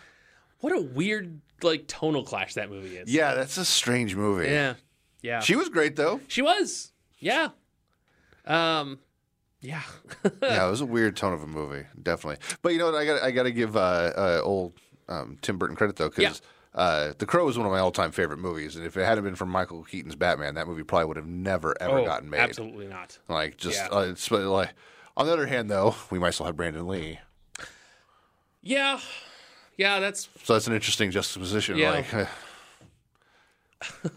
[0.61, 3.13] What a weird like tonal clash that movie is.
[3.13, 3.35] yeah.
[3.35, 4.47] That's a strange movie.
[4.51, 4.75] yeah,
[5.23, 5.41] yeah.
[5.41, 6.21] She was great though.
[6.27, 6.93] She was.
[7.21, 7.51] Yeah.
[8.47, 8.99] Um.
[9.61, 9.83] Yeah.
[10.43, 12.39] yeah, it was a weird tone of a movie, definitely.
[12.61, 12.95] But you know what?
[12.97, 13.81] I got I got to give uh,
[14.17, 14.75] uh, old
[15.09, 16.43] um, Tim Burton credit though, because
[16.75, 19.25] uh, The Crow is one of my all time favorite movies, and if it hadn't
[19.25, 22.41] been for Michael Keaton's Batman, that movie probably would have never ever oh, gotten made.
[22.41, 23.19] absolutely not.
[23.29, 23.89] Like just Yeah.
[23.97, 24.71] uh, it's like.
[25.17, 27.21] On the other hand, though, we might still have Brandon Lee,
[28.63, 28.99] Yeah.
[29.77, 30.01] Yeah.
[30.01, 31.77] That's so that's an interesting juxtaposition.
[31.79, 31.91] Yeah.
[31.91, 32.29] Like,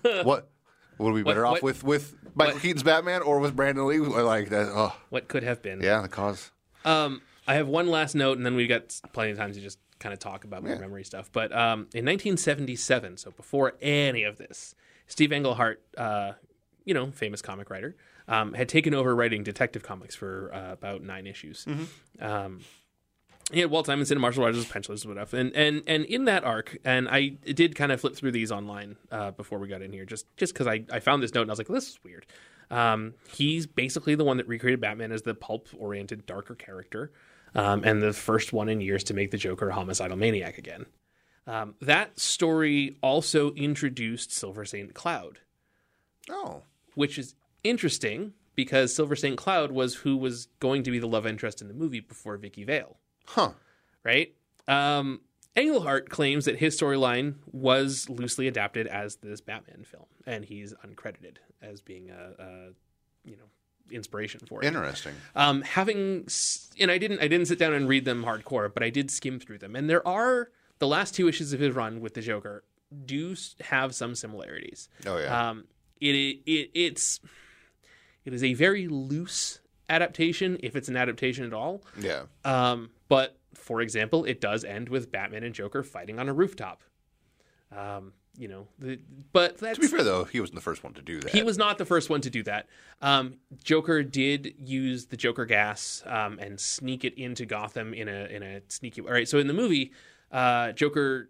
[0.26, 0.50] what
[0.98, 3.56] would we be better What- off what- with with Michael what- Keaton's Batman or with
[3.56, 4.00] Brandon Lee?
[4.00, 4.68] Like that?
[4.74, 5.82] Oh, what could have been.
[5.82, 6.52] yeah, the cause.
[6.86, 9.78] Um, I have one last note, and then we've got plenty of time to just
[10.00, 10.80] kind of talk about more Yeah.
[10.80, 11.30] memory stuff.
[11.32, 14.76] But um, in 1977, so before any of this,
[15.08, 16.34] Steve Englehart, uh,
[16.86, 17.96] you know, famous comic writer,
[18.28, 21.66] um, had taken over writing Detective Comics for uh, about nine issues.
[22.20, 22.60] Um,
[23.52, 26.44] he had Walt Simonson and Marshall Rogers pencilers and stuff, and and and in that
[26.44, 29.94] arc, and I did kind of flip through these online uh, before we got in
[29.94, 32.00] here, just just because I I found this note and I was like, this is
[32.04, 32.26] weird.
[32.70, 37.14] Um, he's basically the one that recreated Batman as the pulp-oriented, darker character,
[37.58, 40.86] um, and the first one in years to make the Joker a homicidal maniac again.
[41.46, 45.40] Um, that story also introduced Silver Saint Cloud,
[46.30, 46.64] Oh,
[46.96, 51.26] which is interesting because Silver Saint Cloud was who was going to be the love
[51.26, 52.98] interest in the movie before Vicki Vale
[53.28, 53.52] huh.
[54.04, 54.34] right?
[54.68, 55.22] Um,
[55.56, 61.38] Englehart claims that his storyline was loosely adapted as this Batman film, and he's uncredited
[61.62, 62.50] as being a, a
[63.24, 63.50] you know
[63.92, 64.68] inspiration for it.
[64.68, 65.14] Interesting.
[65.36, 66.28] Um, having
[66.80, 69.40] and I didn't I didn't sit down and read them hardcore, but I did skim
[69.40, 72.64] through them, and there are the last two issues of his run with the Joker
[73.06, 74.90] do have some similarities.
[75.06, 75.50] Oh yeah.
[75.50, 75.66] Um,
[76.00, 77.20] it, it it's
[78.26, 79.60] it is a very loose
[79.90, 81.82] adaptation, if it's an adaptation at all.
[82.00, 82.24] yeah.
[82.44, 86.84] Um, but for example, it does end with Batman and Joker fighting on a rooftop.
[87.76, 89.00] Um, you know, the,
[89.34, 91.32] but that's To be fair though, he wasn't the first one to do that.
[91.32, 92.68] he was not the first one to do that.
[93.02, 98.26] Um, Joker did use the Joker gas um, and sneak it into Gotham in a
[98.26, 99.02] in a sneaky.
[99.02, 99.92] All right, so in the movie,
[100.32, 101.30] uh, Joker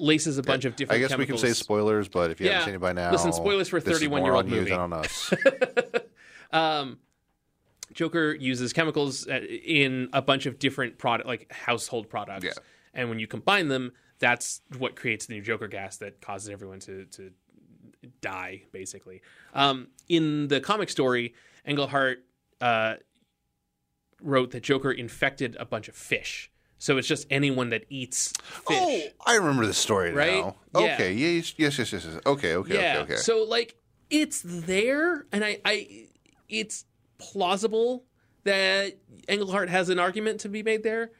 [0.00, 1.02] laces a bunch of different.
[1.04, 2.54] I guess we can say spoilers, but if you Yeah.
[2.54, 4.48] haven't seen it by now, Listen, spoilers for a this is 31 more year old
[4.48, 4.70] movie.
[4.70, 5.32] than on us.
[6.52, 6.98] Um,
[7.92, 12.52] Joker uses chemicals uh, in a bunch of different product, like household products, Yeah.
[12.92, 16.80] and when you combine them, that's what creates the new Joker gas that causes everyone
[16.80, 17.30] to to
[18.20, 19.22] die, basically.
[19.54, 21.34] Um, in the comic story,
[21.64, 22.24] Englehart
[22.60, 22.94] uh,
[24.20, 26.50] wrote that Joker infected a bunch of fish.
[26.78, 28.32] So it's just anyone that eats
[28.66, 28.76] fish.
[28.78, 30.44] Oh, I remember this story Right?
[30.44, 30.56] now.
[30.74, 30.94] Yeah.
[30.94, 32.04] Okay, yes, yes, yes, yes.
[32.04, 32.20] yes.
[32.26, 32.98] Okay, okay, yeah.
[32.98, 33.16] okay, okay.
[33.16, 33.76] So like
[34.10, 36.08] it's there, and I, I,
[36.48, 36.84] it's
[37.16, 38.04] plausible
[38.44, 38.98] that
[39.28, 41.12] Englehart has an argument to be made there,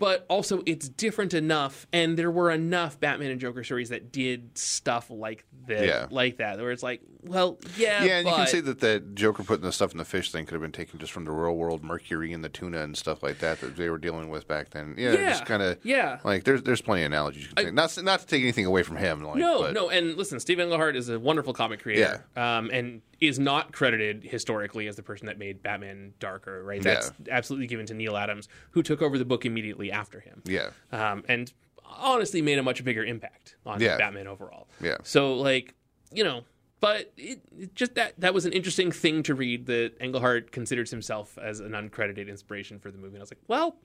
[0.00, 4.56] but also it's different enough, and there were enough Batman and Joker stories that did
[4.58, 6.06] stuff like that, Yeah.
[6.10, 9.14] like that, where it's like, well, yeah, yeah, and you can but- say that that
[9.14, 11.30] Joker putting the stuff in the fish thing could have been taken just from the
[11.30, 14.48] real world mercury and the tuna and stuff like that that they were dealing with
[14.48, 14.94] back then.
[14.96, 16.18] Yeah, Yeah, just kind of yeah.
[16.24, 17.74] Like there's there's plenty of analogies you can take.
[17.74, 19.22] Not not to take anything away from him.
[19.22, 23.02] Like, No, but, no, and listen, Steve Englehart is a wonderful comic creator, um, and
[23.20, 26.62] is not credited historically as the person that made Batman darker.
[26.64, 26.82] Right?
[26.82, 30.42] That's absolutely given to Neal Adams, who took over the book immediately after him.
[30.46, 31.52] Yeah, um, and
[31.84, 33.96] honestly made a much bigger impact on Yeah.
[33.98, 34.68] Batman overall.
[34.80, 34.98] Yeah.
[35.02, 35.74] So like
[36.12, 36.42] you know,
[36.80, 40.90] but it, it just that that was an interesting thing to read that Englehart considers
[40.90, 43.14] himself as an uncredited inspiration for the movie.
[43.14, 43.76] And I was like, well,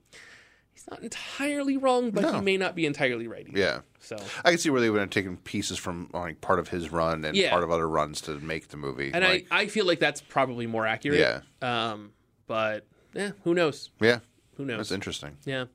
[0.73, 3.45] he's not entirely wrong, but he may not be entirely right.
[3.47, 3.57] Either.
[3.59, 3.79] yeah.
[3.99, 6.91] So I can see where they would have taken pieces from like part of his
[6.91, 7.49] run and Yeah.
[7.51, 9.11] part of other runs to make the movie.
[9.13, 11.19] and like, I I feel like that's probably more accurate.
[11.19, 11.41] Yeah.
[11.91, 12.11] Um.
[12.47, 13.89] But yeah, who knows?
[13.99, 14.19] yeah,
[14.57, 14.77] Who knows?
[14.77, 15.37] that's interesting.
[15.45, 15.65] Yeah.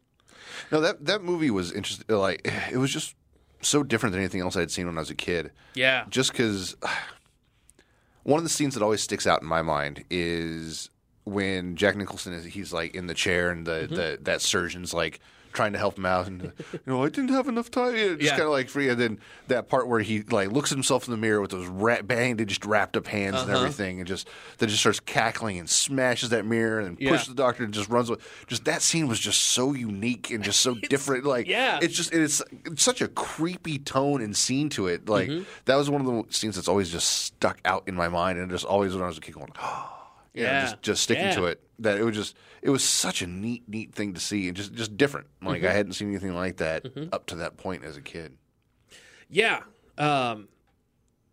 [0.71, 2.07] No, that that movie was interesting.
[2.17, 2.43] Like
[2.73, 3.15] it was just
[3.63, 5.51] so different than anything else I'd seen when I was a kid.
[5.75, 6.05] Yeah.
[6.11, 6.77] just because
[8.23, 10.91] one of the scenes that always sticks out in my mind is
[11.25, 13.95] when Jack Nicholson is he's like in the chair and Mm-hmm.
[13.95, 15.21] the, the that surgeon's like
[15.53, 18.23] trying to help him out and you know I didn't have enough time Yeah, just
[18.23, 18.31] Yeah.
[18.31, 21.11] kind of like free and then that part where he like looks at himself in
[21.13, 23.61] the mirror with those ra- bandaged wrapped up hands and Uh-huh.
[23.61, 24.29] everything and just
[24.59, 27.11] then just starts cackling and smashes that mirror and Yeah.
[27.11, 30.43] pushes the doctor and just runs away just that scene was just so unique and
[30.45, 31.79] just so different like yeah.
[31.83, 35.09] it's just it's, it's such a creepy tone and scene to it.
[35.09, 35.45] Like Mm-hmm.
[35.67, 38.51] that was one of the scenes that's always just stuck out in my mind, and
[38.51, 39.53] just always when I was a kid going,
[40.35, 40.61] you know, Yeah.
[40.63, 41.35] just just sticking Yeah.
[41.37, 41.61] to it.
[41.79, 44.73] That it was just it was such a neat neat thing to see, and just
[44.75, 45.27] just different.
[45.43, 45.71] Like Mm-hmm.
[45.71, 48.37] I hadn't seen anything like that up to that point as a kid.
[49.29, 49.63] Yeah.
[49.99, 50.49] Um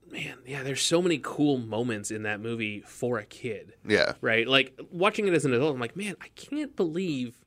[0.09, 3.73] man, yeah, there's so many cool moments in that movie for a kid.
[3.85, 4.47] Yeah, Right?
[4.47, 7.43] Like watching it as an adult, I'm like, man, I can't believe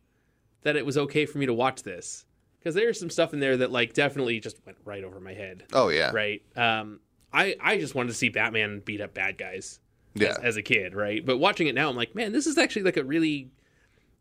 [0.62, 2.26] that it was okay for me to watch this.
[2.58, 5.64] Because there's some stuff in there that like definitely just went right over my head.
[5.72, 6.42] oh yeah, Right.
[6.56, 7.00] Um
[7.32, 9.78] I, I just wanted to see Batman beat up bad guys
[10.14, 11.24] yeah, as, as a kid, right?
[11.24, 13.50] But watching it now, I'm like, man, this is actually like a really,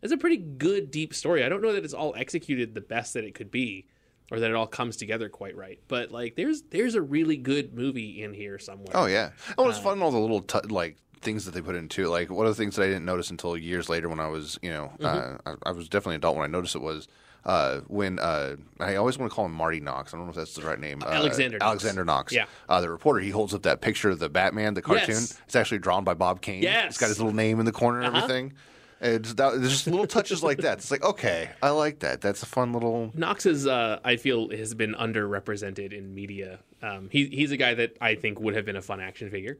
[0.01, 1.43] it's a pretty good deep story.
[1.43, 3.85] I don't know that it's all executed the best that it could be,
[4.31, 5.79] or that it all comes together quite right.
[5.87, 8.91] But like, there's there's a really good movie in here somewhere.
[8.93, 9.31] Oh yeah.
[9.57, 12.09] Oh, Uh, it's fun all the little t- like things that they put into it.
[12.09, 14.57] Like one of the things that I didn't notice until years later when I was,
[14.61, 15.47] you know, Mm-hmm.
[15.47, 17.07] uh, I, I was definitely an adult when I noticed it was
[17.45, 20.13] uh, when uh, I always want to call him Marty Knox.
[20.13, 21.01] I don't know if that's the right name.
[21.03, 21.67] Uh, Alexander Knox.
[21.67, 22.33] Alexander Knox.
[22.33, 22.45] Yeah.
[22.67, 23.19] Uh, the reporter.
[23.19, 25.15] He holds up that picture of the Batman, the cartoon.
[25.15, 25.39] Yes.
[25.45, 26.63] It's actually drawn by Bob Kane.
[26.63, 26.75] Yes.
[26.75, 26.87] Uh-huh.
[26.87, 28.53] It's got his little name in the corner and everything.
[29.01, 30.79] It's that, there's just little touches like that.
[30.79, 32.19] It's like okay, I like that.
[32.19, 33.11] That's a fun little.
[33.13, 36.59] Knox is, uh, I feel, has been underrepresented in media.
[36.81, 39.57] Um, he, he's a guy that I think would have been a fun action figure.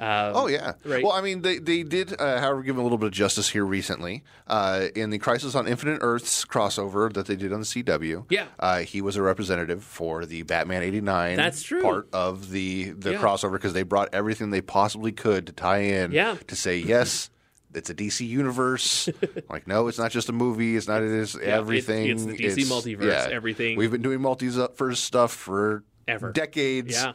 [0.00, 0.72] Um, Oh yeah.
[0.84, 1.02] Right.
[1.04, 3.48] Well, I mean, they they did, uh, however, give him a little bit of justice
[3.50, 7.66] here recently uh, in the Crisis on Infinite Earths crossover that they did on the
[7.66, 8.26] CW.
[8.28, 8.46] Yeah.
[8.58, 11.36] Uh, he was a representative for the Batman '89.
[11.36, 11.82] That's true.
[11.82, 13.18] Part of the the Yeah.
[13.20, 16.10] crossover because they brought everything they possibly could to tie in.
[16.12, 16.36] Yeah.
[16.48, 17.30] To say yes.
[17.74, 19.08] It's a DC universe.
[19.48, 20.76] like, no, it's not just a movie.
[20.76, 21.02] It's not.
[21.02, 22.06] It is everything.
[22.10, 23.78] it's the DC multiverse, everything.
[23.78, 26.32] We've been doing multiverse stuff for Ever.
[26.32, 26.92] decades.
[26.92, 27.12] Yeah.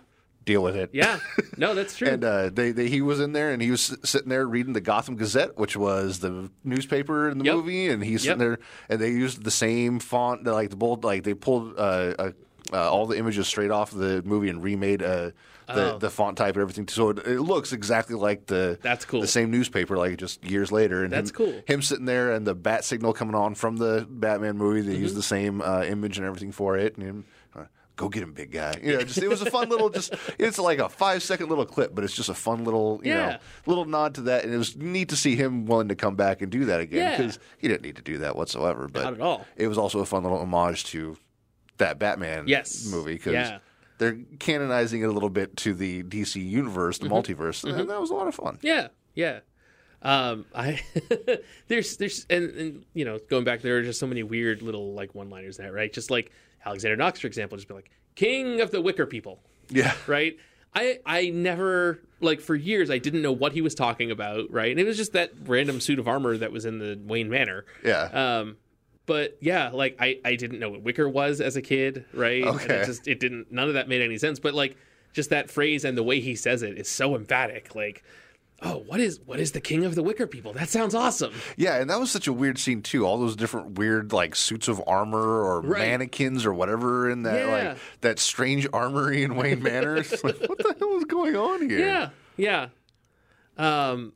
[0.48, 0.90] Deal with it.
[0.94, 1.20] Yeah.
[1.58, 2.08] No, that's true.
[2.08, 4.82] And uh, they, they, he was in there, and he was sitting there reading the
[4.82, 7.56] Gotham Gazette, which was the newspaper in the Yep.
[7.56, 8.34] movie, and he's Yep.
[8.34, 12.14] sitting there, and they used the same font, like the bold, like they pulled uh,
[12.18, 12.32] uh,
[12.74, 15.32] uh, all the images straight off the movie and remade uh,
[15.68, 15.98] the Oh.
[15.98, 19.20] the font type and everything, so it, it looks exactly like the That's cool.
[19.20, 21.04] the same newspaper, like just years later.
[21.04, 21.62] And That's him, cool.
[21.68, 25.02] Him sitting there and the bat signal coming on from the Batman movie, they Mm-hmm.
[25.02, 27.26] used the same uh, image and everything for it, and him.
[27.98, 28.80] Go get him, big guy.
[28.82, 31.66] You know, just it was a fun little, just it's like a five second little
[31.66, 33.30] clip, but it's just a fun little, you Yeah.
[33.32, 36.16] know, little nod to that, and it was neat to see him willing to come
[36.16, 37.18] back and do that again Yeah.
[37.18, 38.88] because he didn't need to do that whatsoever.
[38.88, 39.46] But Not at all.
[39.58, 41.18] It was also a fun little homage to
[41.78, 42.86] that Batman Yes.
[42.90, 43.60] movie because Yeah.
[43.98, 47.16] they're canonizing it a little bit to the DC universe, the Mm-hmm.
[47.16, 48.60] multiverse, and that was a lot of fun.
[48.62, 49.40] Yeah, yeah.
[50.04, 50.80] Um, I
[51.68, 54.94] there's there's and, and you know going back there are just so many weird little
[54.94, 56.32] like one liners in that right just like
[56.66, 59.40] Alexander Knox for example just be like King of the Wicker People.
[59.70, 60.38] Yeah, right?
[60.76, 64.72] I I never like for years I didn't know what he was talking about right?
[64.72, 67.66] And it was just that random suit of armor that was in the Wayne Manor.
[67.84, 68.40] Yeah.
[68.40, 68.58] um
[69.06, 72.44] but yeah like I I didn't know what Wicker was as a kid right?
[72.44, 72.76] And Okay.
[72.82, 74.40] it just it didn't none of that made any sense.
[74.40, 74.76] But like
[75.14, 77.74] just that phrase and the way he says it is so emphatic.
[77.76, 78.04] Like
[78.64, 81.76] oh what is what is the king of the wicker people that sounds awesome Yeah,
[81.80, 83.06] and that was such a weird scene too.
[83.06, 85.80] All those different weird like suits of armor or Right.
[85.88, 87.70] mannequins or whatever in that Yeah.
[87.70, 89.98] like that strange armory in Wayne Manor.
[89.98, 91.80] It's like, what the hell is going on here?
[91.80, 92.68] yeah yeah
[93.58, 94.14] um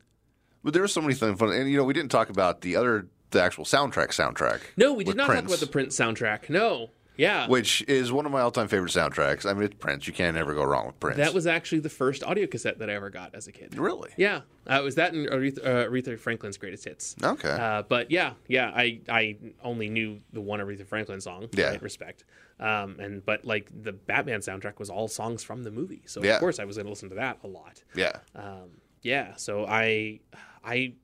[0.64, 2.76] But there was so many things fun, and you know we didn't talk about the
[2.76, 4.60] other the actual soundtrack soundtrack.
[4.76, 6.90] no we did not Prince, talk about the prince soundtrack no
[7.22, 9.44] yeah which is one of my all time favorite soundtracks.
[9.48, 10.06] I mean, it's Prince.
[10.06, 11.18] You can't ever go wrong with Prince.
[11.18, 14.10] that was actually the first audio cassette that i ever got as a kid really
[14.16, 17.50] yeah uh, it was that and aretha, uh, aretha franklin's greatest hits okay.
[17.66, 19.22] Uh, but yeah, yeah, I I
[19.62, 21.48] only knew the one Aretha Franklin song.
[21.52, 21.68] Yeah.
[21.70, 22.24] right, respect.
[22.60, 26.34] Um, and but like the Batman soundtrack was all songs from the movie, so Yeah.
[26.34, 27.82] of course I was going to listen to that a lot.
[27.94, 28.68] yeah, Um,
[29.02, 30.20] yeah, so I
[30.64, 30.94] I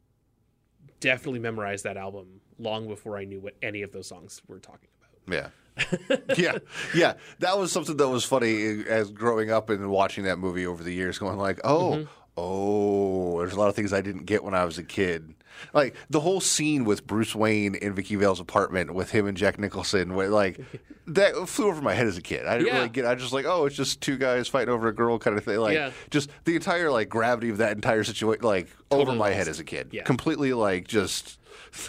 [1.00, 4.88] definitely memorized that album long before I knew what any of those songs were talking
[5.00, 5.34] about.
[5.34, 5.48] yeah.
[6.37, 6.59] yeah,
[6.95, 10.83] yeah, that was something that was funny as growing up and watching that movie over
[10.83, 12.05] the years, going like, oh, Mm-hmm.
[12.37, 15.35] oh, there's a lot of things I didn't get when I was a kid.
[15.74, 19.59] Like the whole scene with Bruce Wayne in Vicki Vale's apartment with him and Jack
[19.59, 20.61] Nicholson, where like
[21.09, 22.47] that flew over my head as a kid.
[22.47, 22.76] I didn't Yeah.
[22.76, 23.07] really get.
[23.07, 25.57] I just like, oh, it's just two guys fighting over a girl kind of thing.
[25.59, 25.91] Like Yeah.
[26.11, 29.33] just the entire like gravity of that entire situation, like over my lost.
[29.35, 29.89] head as a kid.
[29.91, 30.05] Yeah.
[30.05, 31.39] completely like just.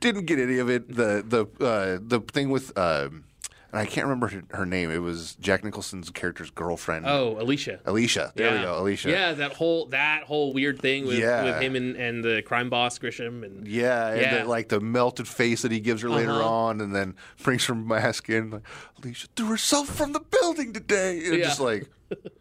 [0.00, 0.88] didn't get any of it.
[0.88, 3.24] The the uh, the thing with um,
[3.72, 4.90] and I can't remember her, her name.
[4.90, 7.04] It was Jack Nicholson's character's girlfriend.
[7.06, 7.80] Oh, Alicia.
[7.84, 8.32] Alicia.
[8.36, 8.58] There yeah.
[8.58, 9.10] we go, Alicia.
[9.10, 11.44] Yeah, that whole that whole weird thing with, Yeah.
[11.44, 14.38] with him and, and the crime boss Grissom and Yeah, and Yeah.
[14.42, 16.48] The, like the melted face that he gives her later Uh-huh.
[16.48, 18.50] on, and then brings her mask in.
[18.50, 18.62] Like,
[19.02, 21.24] Alicia threw herself from the building today.
[21.26, 21.44] And Yeah.
[21.44, 21.90] just like,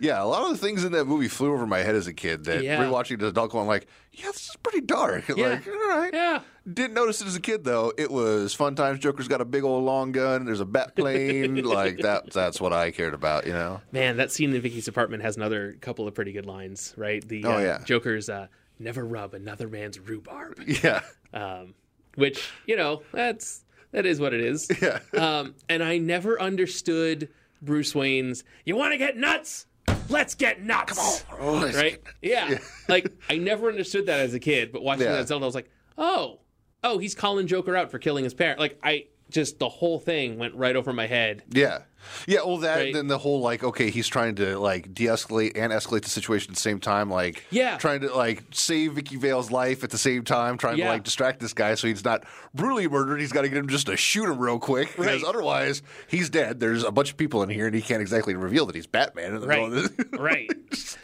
[0.00, 2.12] yeah, a lot of the things in that movie flew over my head as a
[2.14, 2.44] kid.
[2.44, 2.82] That Yeah.
[2.84, 5.28] rewatching it as an adult, going like, yeah, this is pretty dark.
[5.36, 5.48] Yeah.
[5.48, 6.40] Like, all right, Yeah.
[6.70, 7.92] Didn't notice it as a kid though.
[7.96, 8.98] It was fun times.
[8.98, 10.44] Joker's got a big old long gun.
[10.44, 11.62] There's a bat plane.
[11.64, 12.30] like that.
[12.32, 13.46] That's what I cared about.
[13.46, 13.80] You know.
[13.90, 17.26] Man, that scene in Vicki's apartment has another couple of pretty good lines, right?
[17.26, 17.78] The Oh, uh, yeah.
[17.84, 21.00] Joker's uh, "Never rub another man's rhubarb," Yeah.
[21.32, 21.72] um,
[22.16, 24.68] which you know that's that is what it is.
[24.82, 24.98] Yeah.
[25.14, 27.30] Um, and I never understood
[27.62, 28.44] Bruce Wayne's.
[28.66, 29.64] You want to get nuts?
[30.08, 31.24] Let's get nuts.
[31.38, 32.00] Oh, let's right?
[32.22, 32.58] Yeah.
[32.88, 35.12] like I never understood that as a kid, but watching Yeah.
[35.12, 36.40] that Zelda, I was like, oh,
[36.82, 38.58] oh, he's calling Joker out for killing his parent.
[38.60, 41.42] Like I just the whole thing went right over my head.
[41.50, 41.80] Yeah.
[42.26, 42.94] Yeah, well that Right.
[42.94, 46.54] then the whole like okay, he's trying to like de-escalate and escalate the situation at
[46.56, 47.76] the same time like Yeah.
[47.76, 50.84] trying to like save Vicki Vale's life at the same time, trying Yeah.
[50.86, 52.24] to like distract this guy so he's not
[52.54, 53.20] brutally murdered.
[53.20, 55.28] He's got to get him just to shoot him real quick because Right.
[55.28, 56.60] otherwise he's dead.
[56.60, 59.34] There's a bunch of people in here and he can't exactly reveal that he's Batman
[59.34, 59.68] in the Right.
[59.68, 60.06] middle of this.
[60.18, 60.50] right.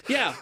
[0.08, 0.34] Yeah.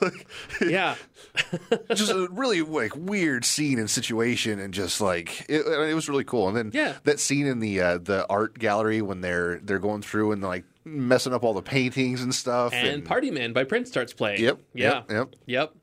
[0.60, 0.94] Yeah.
[1.94, 6.24] just a really like weird scene and situation, and just like it, it was really
[6.24, 6.48] cool.
[6.48, 6.94] And then Yeah.
[7.04, 10.51] that scene in the uh, the art gallery when they're they're going through and like
[10.84, 12.72] messing up all the paintings and stuff.
[12.72, 14.40] and Party Man by Prince starts playing.
[14.42, 14.84] Yep, Yeah.
[14.94, 15.28] yep, yep.
[15.46, 15.74] Yep.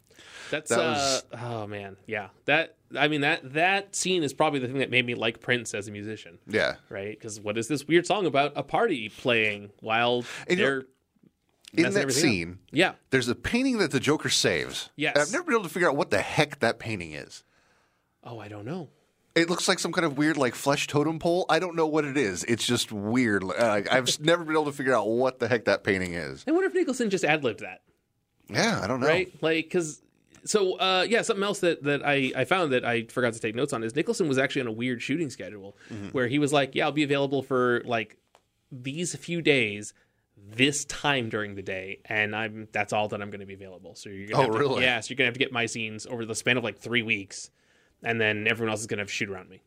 [0.52, 1.96] That's That uh oh man.
[2.08, 2.30] Yeah.
[2.46, 5.74] That I mean that that scene is probably the thing that made me like Prince
[5.76, 6.40] as a musician.
[6.48, 7.12] yeah, Right?
[7.18, 10.86] Because what is this weird song about a party playing while And they're
[11.74, 12.14] in that everything up.
[12.32, 12.94] scene, Yeah.
[13.12, 14.90] there's a painting that the Joker saves.
[14.96, 15.16] Yes.
[15.18, 17.44] I've never been able to figure out what the heck that painting is.
[18.24, 18.90] Oh, I don't know.
[19.40, 21.46] It looks like some kind of weird, like flesh totem pole.
[21.50, 22.44] I don't know what it is.
[22.44, 23.44] It's just weird.
[23.52, 26.44] I've never been able to figure out what the heck that painting is.
[26.48, 27.82] I wonder if Nicholson just ad libbed that.
[28.50, 29.08] Yeah, I don't know.
[29.08, 29.32] right?
[29.42, 30.02] Like, because
[30.44, 33.56] so uh, yeah, something else that that I I found that I forgot to take
[33.56, 36.08] notes on is Nicholson was actually on a weird shooting schedule Mm-hmm.
[36.10, 38.18] where he was like, yeah, I'll be available for like
[38.72, 39.94] these few days.
[40.52, 43.94] This time during the day, and I'm that's all that I'm going to be available.
[43.96, 44.84] So you're gonna Oh, have to, really?
[44.84, 47.02] Yeah, so you're gonna have to get my scenes over the span of like three
[47.04, 47.52] weeks,
[48.04, 49.62] and then everyone else is have to shoot around me.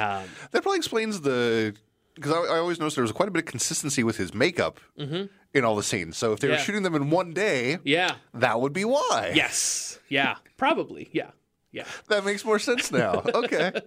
[0.00, 1.74] Um, That probably explains the
[2.14, 4.80] because I, I always noticed there was quite a bit of consistency with his makeup
[4.98, 6.16] in all the scenes.
[6.16, 6.62] So if they were Mm-hmm.
[6.64, 8.16] Shooting them in one day, yeah.
[8.34, 9.32] that would be why.
[9.34, 9.98] Yes.
[10.08, 10.36] Yeah.
[10.56, 11.08] Probably.
[11.12, 11.30] Yeah.
[11.72, 11.84] Yeah.
[12.08, 13.22] that makes more sense now.
[13.34, 13.72] okay.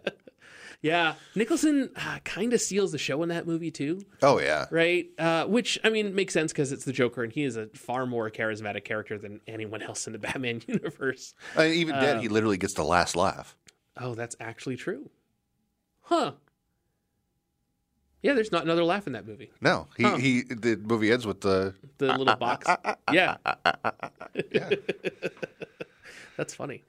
[0.86, 1.16] Yeah.
[1.34, 4.06] Nicholson uh, kind of steals the show in that movie too.
[4.22, 4.68] Oh yeah.
[4.70, 5.08] right?
[5.18, 8.06] Uh, which I mean makes sense because it's the Joker, and he is a far
[8.06, 11.34] more charismatic character than anyone else in the Batman universe.
[11.58, 13.58] And even Uh, dead, he literally gets the last laugh.
[13.98, 15.10] Oh, that's actually true,
[16.02, 16.34] huh?
[18.22, 19.50] Yeah, there's not another laugh in that movie.
[19.62, 20.18] No, he Huh.
[20.18, 22.68] he the movie ends with the The little box.
[23.12, 23.38] Yeah,
[26.38, 26.84] that's funny.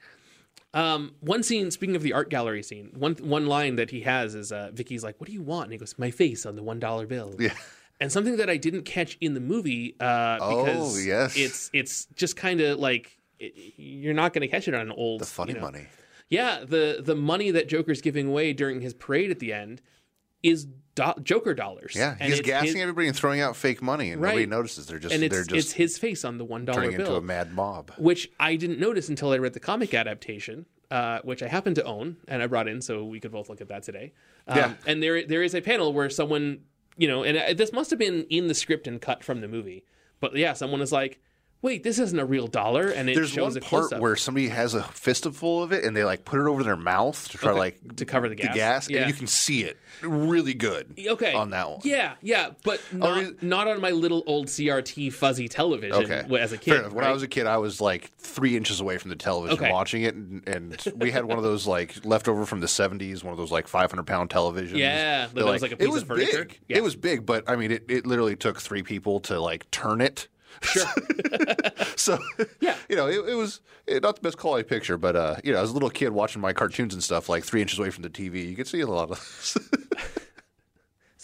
[0.76, 1.70] Um, one scene.
[1.70, 5.02] Speaking of the art gallery scene, one one line that he has is uh, Vicki's
[5.02, 7.34] like, "What do you want?" And he goes, "My face on the one dollar bill."
[7.38, 7.54] Yeah.
[7.98, 11.34] And something that I didn't catch in the movie uh, Oh, because yes.
[11.36, 14.92] it's it's just kind of like it, you're not going to catch it on an
[14.92, 15.86] old the funny you know- money.
[16.28, 19.80] Yeah, the the money that Joker's giving away during his parade at the end
[20.42, 20.66] is
[20.97, 21.92] do- Joker dollars.
[21.94, 24.86] Yeah, he's gassing his- everybody and throwing out fake money, and nobody notices.
[24.86, 27.07] They're just and they're it's just it's his face on the one dollar turning bill,
[27.07, 27.92] into a mad mob.
[27.99, 31.84] which I didn't notice until I read the comic adaptation, uh, which I happen to
[31.84, 34.12] own, and I brought in so we could both look at that today.
[34.49, 34.74] Um, Yeah.
[34.86, 36.61] and there there is a panel where someone,
[36.97, 39.49] you know, and uh, this must have been in the script and cut from the
[39.49, 39.84] movie,
[40.20, 41.20] but yeah, someone is like,
[41.62, 44.74] "Wait, this isn't a real dollar," and it There's shows one part where somebody has
[44.74, 47.59] a fistful of it and they like put it over their mouth to try Okay,
[47.59, 48.54] like to cover the the gas.
[48.54, 48.98] gas, Yeah.
[49.02, 50.94] and you can see it really good.
[51.07, 51.32] Okay.
[51.32, 51.80] on that one.
[51.84, 56.26] Yeah, yeah, but not, is- not on my little old CRT fuzzy television Okay.
[56.38, 56.80] as a kid.
[56.80, 56.92] Enough.
[56.92, 59.72] When I was a kid, I was like three inches away from the television Okay.
[59.72, 63.32] watching it, and, and we had one of those like leftover from the '70s, one
[63.32, 64.76] of those like 500 pound televisions.
[64.76, 66.44] Yeah, that was like a piece it was of furniture.
[66.44, 66.61] big.
[66.68, 66.76] Yeah.
[66.78, 70.00] It was big, but I mean, it, it literally took three people to like turn
[70.00, 70.28] it.
[70.62, 70.86] Sure.
[71.96, 72.18] So
[72.61, 72.76] Yeah.
[72.88, 75.61] you know, it, it was it, not the best quality picture, but uh, you know,
[75.61, 78.11] as a little kid watching my cartoons and stuff, like three inches away from the
[78.11, 79.18] TV, you could see a lot of.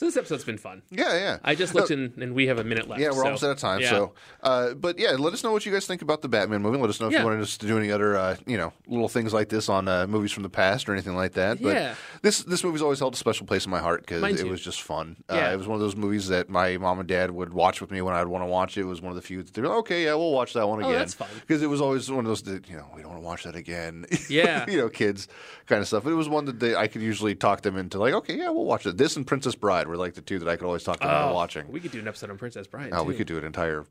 [0.02, 0.82] so this episode's been fun.
[0.90, 1.38] yeah, yeah.
[1.44, 3.00] I just looked in, and we have a minute left.
[3.00, 3.80] Yeah, we're so- almost out of time.
[3.80, 3.90] yeah.
[3.90, 6.76] So, uh, but yeah, let us know what you guys think about the Batman movie.
[6.78, 7.20] Let us know if Yeah.
[7.20, 9.86] you wanted us to do any other, uh, you know, little things like this on
[9.86, 11.62] uh, movies from the past or anything like that.
[11.62, 11.94] But Yeah.
[12.22, 14.82] this this movie's always held a special place in my heart because it was just
[14.82, 15.16] fun.
[15.30, 15.50] Yeah.
[15.50, 17.90] Uh, it was one of those movies that my mom and dad would watch with
[17.92, 18.80] me when I'd want to watch it.
[18.80, 20.80] It was one of the few that they're like, okay, yeah, we'll watch that one
[20.80, 20.92] again.
[20.92, 21.28] that's fun.
[21.46, 23.44] Because it was always one of those that you know we don't want to watch
[23.44, 24.06] that again.
[24.28, 24.64] Yeah.
[24.68, 25.28] you know, kids
[25.66, 26.04] kind of stuff.
[26.04, 28.48] But it was one that they, I could usually talk them into like, okay, yeah,
[28.50, 28.96] we'll watch it.
[28.96, 31.22] This and Princess Bride were like the two that I could always talk them into
[31.30, 31.70] Oh, watching.
[31.70, 32.90] We could do an episode on Princess Bride.
[32.92, 33.84] Oh, we could do an entire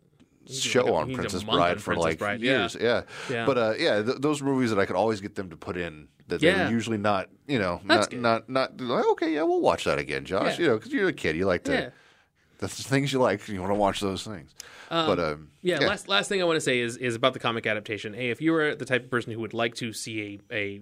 [0.49, 2.75] show like a- on we need a Princess Bride on for Princess like Bride, years.
[2.79, 3.03] Yeah.
[3.29, 3.45] Yeah.
[3.45, 6.07] But uh, yeah, th- those movies that I could always get them to put in
[6.27, 8.49] that they're usually not, you know, That's not, good.
[8.49, 10.57] not not like, okay, yeah, we'll watch that again, Josh.
[10.57, 10.63] Yeah.
[10.63, 11.91] You know, because you're a kid, you like to.
[12.61, 12.67] Yeah.
[12.67, 13.47] That's the things you like.
[13.47, 14.53] You want to watch those things.
[14.89, 17.65] but um, Yeah, last last thing I want to say is is about the comic
[17.65, 18.13] adaptation.
[18.13, 20.81] Hey, if you are the type of person who would like to see a, a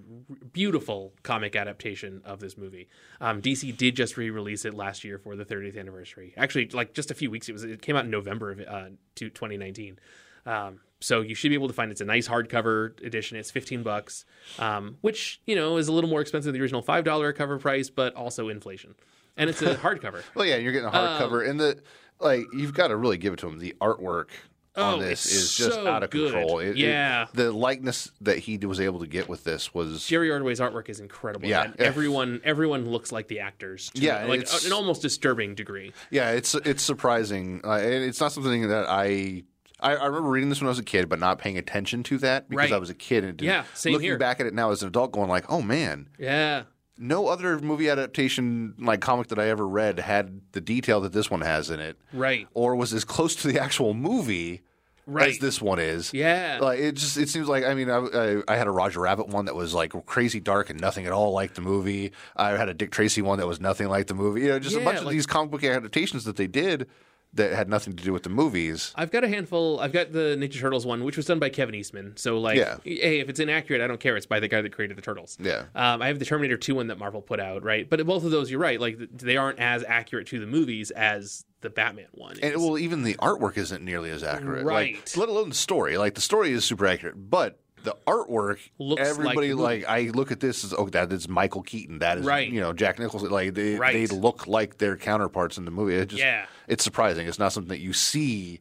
[0.52, 2.88] beautiful comic adaptation of this movie,
[3.20, 6.34] um, DC did just re-release it last year for the 30th anniversary.
[6.36, 7.48] Actually, like just a few weeks.
[7.48, 9.98] It was it came out in November of uh, 2019.
[10.46, 13.38] Um, so you should be able to find it's a nice hardcover edition.
[13.38, 14.24] It's 15 bucks,
[14.58, 17.58] um, which you know is a little more expensive than the original five dollar cover
[17.58, 18.94] price, but also inflation.
[19.40, 20.22] And it's a hardcover.
[20.34, 21.82] well, yeah, you're getting a hardcover, and the
[22.20, 22.44] like.
[22.52, 23.58] You've got to really give it to him.
[23.58, 24.28] The artwork.
[24.76, 26.30] Oh, on this it's is just so out of good.
[26.32, 26.60] control.
[26.60, 27.26] It- it- Yeah.
[27.34, 31.00] the likeness that he was able to get with this was Jerry Ordway's artwork is
[31.00, 31.48] incredible.
[31.48, 31.64] Yeah.
[31.64, 33.90] and everyone everyone looks like the actors.
[33.94, 35.92] To Yeah, like an almost disturbing degree.
[36.10, 37.62] Yeah, it's it's surprising.
[37.64, 39.42] Uh, it's not something that I,
[39.80, 42.18] I I remember reading this when I was a kid, but not paying attention to
[42.18, 42.72] that because Right.
[42.72, 43.24] I was a kid.
[43.24, 44.18] And didn't- Yeah, same looking here.
[44.18, 46.62] back at it now as an adult, going like, oh man, Yeah,
[47.00, 51.30] no other movie adaptation like comic that I ever read had the detail that this
[51.30, 54.62] one has in it, right, or was as close to the actual movie
[55.06, 55.30] right.
[55.30, 56.12] as this one is.
[56.12, 56.58] Yeah.
[56.60, 59.28] Like it just it seems like I mean I, I, I had a Roger Rabbit
[59.28, 62.12] one that was like crazy dark and nothing at all like the movie.
[62.36, 64.42] I had a Dick Tracy one that was nothing like the movie.
[64.42, 66.86] You know, just a Yeah, bunch of these comic book adaptations that they did
[67.34, 68.92] that had nothing to do with the movies.
[68.96, 69.78] I've got a handful.
[69.78, 72.16] I've got the Ninja Turtles one, which was done by Kevin Eastman.
[72.16, 72.78] So, like, Yeah.
[72.84, 74.16] hey, if it's inaccurate, I don't care.
[74.16, 75.38] It's by the guy that created the Turtles.
[75.40, 75.66] Yeah.
[75.74, 77.88] Um, I have the Terminator 2 one that Marvel put out, right?
[77.88, 78.80] But both of those, you're right.
[78.80, 82.36] Like, they aren't as accurate to the movies as the Batman one.
[82.42, 84.64] And well, even the artwork isn't nearly as accurate.
[84.64, 85.16] Like, Right.
[85.16, 85.98] let alone the story.
[85.98, 90.30] Like the story is super accurate, but the artwork, Looks everybody the like, I look
[90.32, 91.98] at this as oh that is Michael Keaton.
[92.00, 92.48] That is Right.
[92.48, 93.30] you know Jack Nicholson.
[93.30, 93.92] Like they Right.
[93.92, 95.94] they look like their counterparts in the movie.
[95.96, 96.46] It just, Yeah.
[96.68, 97.26] it's surprising.
[97.26, 98.60] It's not something that you see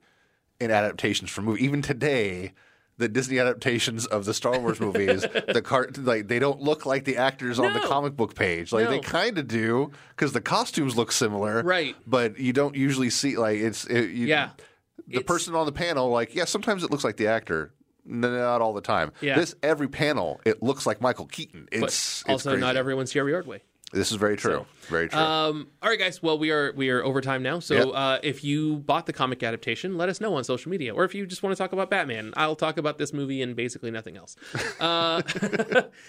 [0.60, 1.64] in adaptations from movie.
[1.64, 2.54] Even today.
[2.98, 7.06] The Disney adaptations of the Star Wars movies, the cart like they don't look like
[7.06, 8.74] the actors on the comic book page.
[8.74, 11.96] Like they kind of do because the costumes look similar, Right.
[12.06, 14.50] But you don't usually see like it's it, you, Yeah.
[15.08, 17.72] the It's- person on the panel, like, yeah, sometimes it looks like the actor.
[18.06, 19.12] Not all the time.
[19.22, 19.36] Yeah.
[19.38, 21.68] This every panel, it looks like Michael Keaton.
[21.72, 22.62] but It's, it's also, crazy.
[22.62, 23.62] not everyone's Jerry Ordway.
[23.92, 24.68] This is very true.
[24.88, 25.18] very true.
[25.20, 26.22] Um, all right, guys.
[26.22, 27.58] Well, we are we are over time now.
[27.60, 27.88] So Yep.
[27.96, 31.16] uh, if you bought the comic adaptation, let us know on social media, or if
[31.16, 34.16] you just want to talk about Batman, I'll talk about this movie and basically nothing
[34.16, 34.36] else.
[34.80, 35.24] Uh,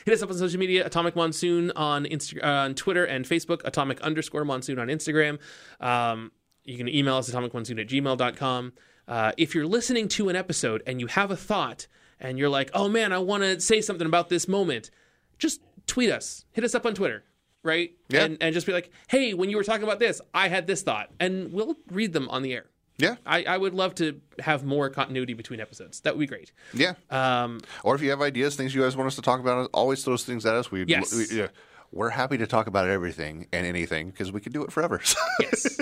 [0.05, 3.62] hit us up on social media: Atomic Monsoon on Insta- uh, on Twitter and Facebook,
[3.64, 5.38] Atomic underscore Monsoon on Instagram.
[5.80, 6.32] Um,
[6.64, 8.72] you can email us atomicmonsoon at gmail.com.
[9.11, 11.86] Uh, if you're listening to an episode and you have a thought
[12.20, 14.90] and you're like, oh man, I want to say something about this moment,
[15.38, 16.44] just tweet us.
[16.52, 17.24] Hit us up on Twitter,
[17.64, 17.90] right?
[18.08, 18.22] Yeah.
[18.24, 20.82] And, and just be like, hey, when you were talking about this, I had this
[20.82, 21.11] thought.
[21.18, 22.66] And we'll read them on the air.
[22.98, 26.00] yeah, I, I would love to have more continuity between episodes.
[26.02, 26.52] That would be great.
[26.72, 26.94] yeah.
[27.11, 30.04] Um, or if you have ideas, things you guys want us to talk about, always
[30.04, 30.70] throw those things at us.
[30.70, 31.12] We, Yes.
[31.12, 31.48] we yeah,
[31.90, 35.00] we're happy to talk about everything and anything because we can do it forever.
[35.40, 35.80] yes.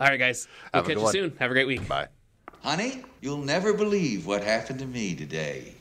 [0.00, 0.48] All right, guys.
[0.72, 1.12] We'll Have catch you one.
[1.12, 1.36] soon.
[1.38, 1.86] Have a great week.
[1.86, 2.08] Bye.
[2.62, 5.74] Honey, you'll never believe what happened to me today.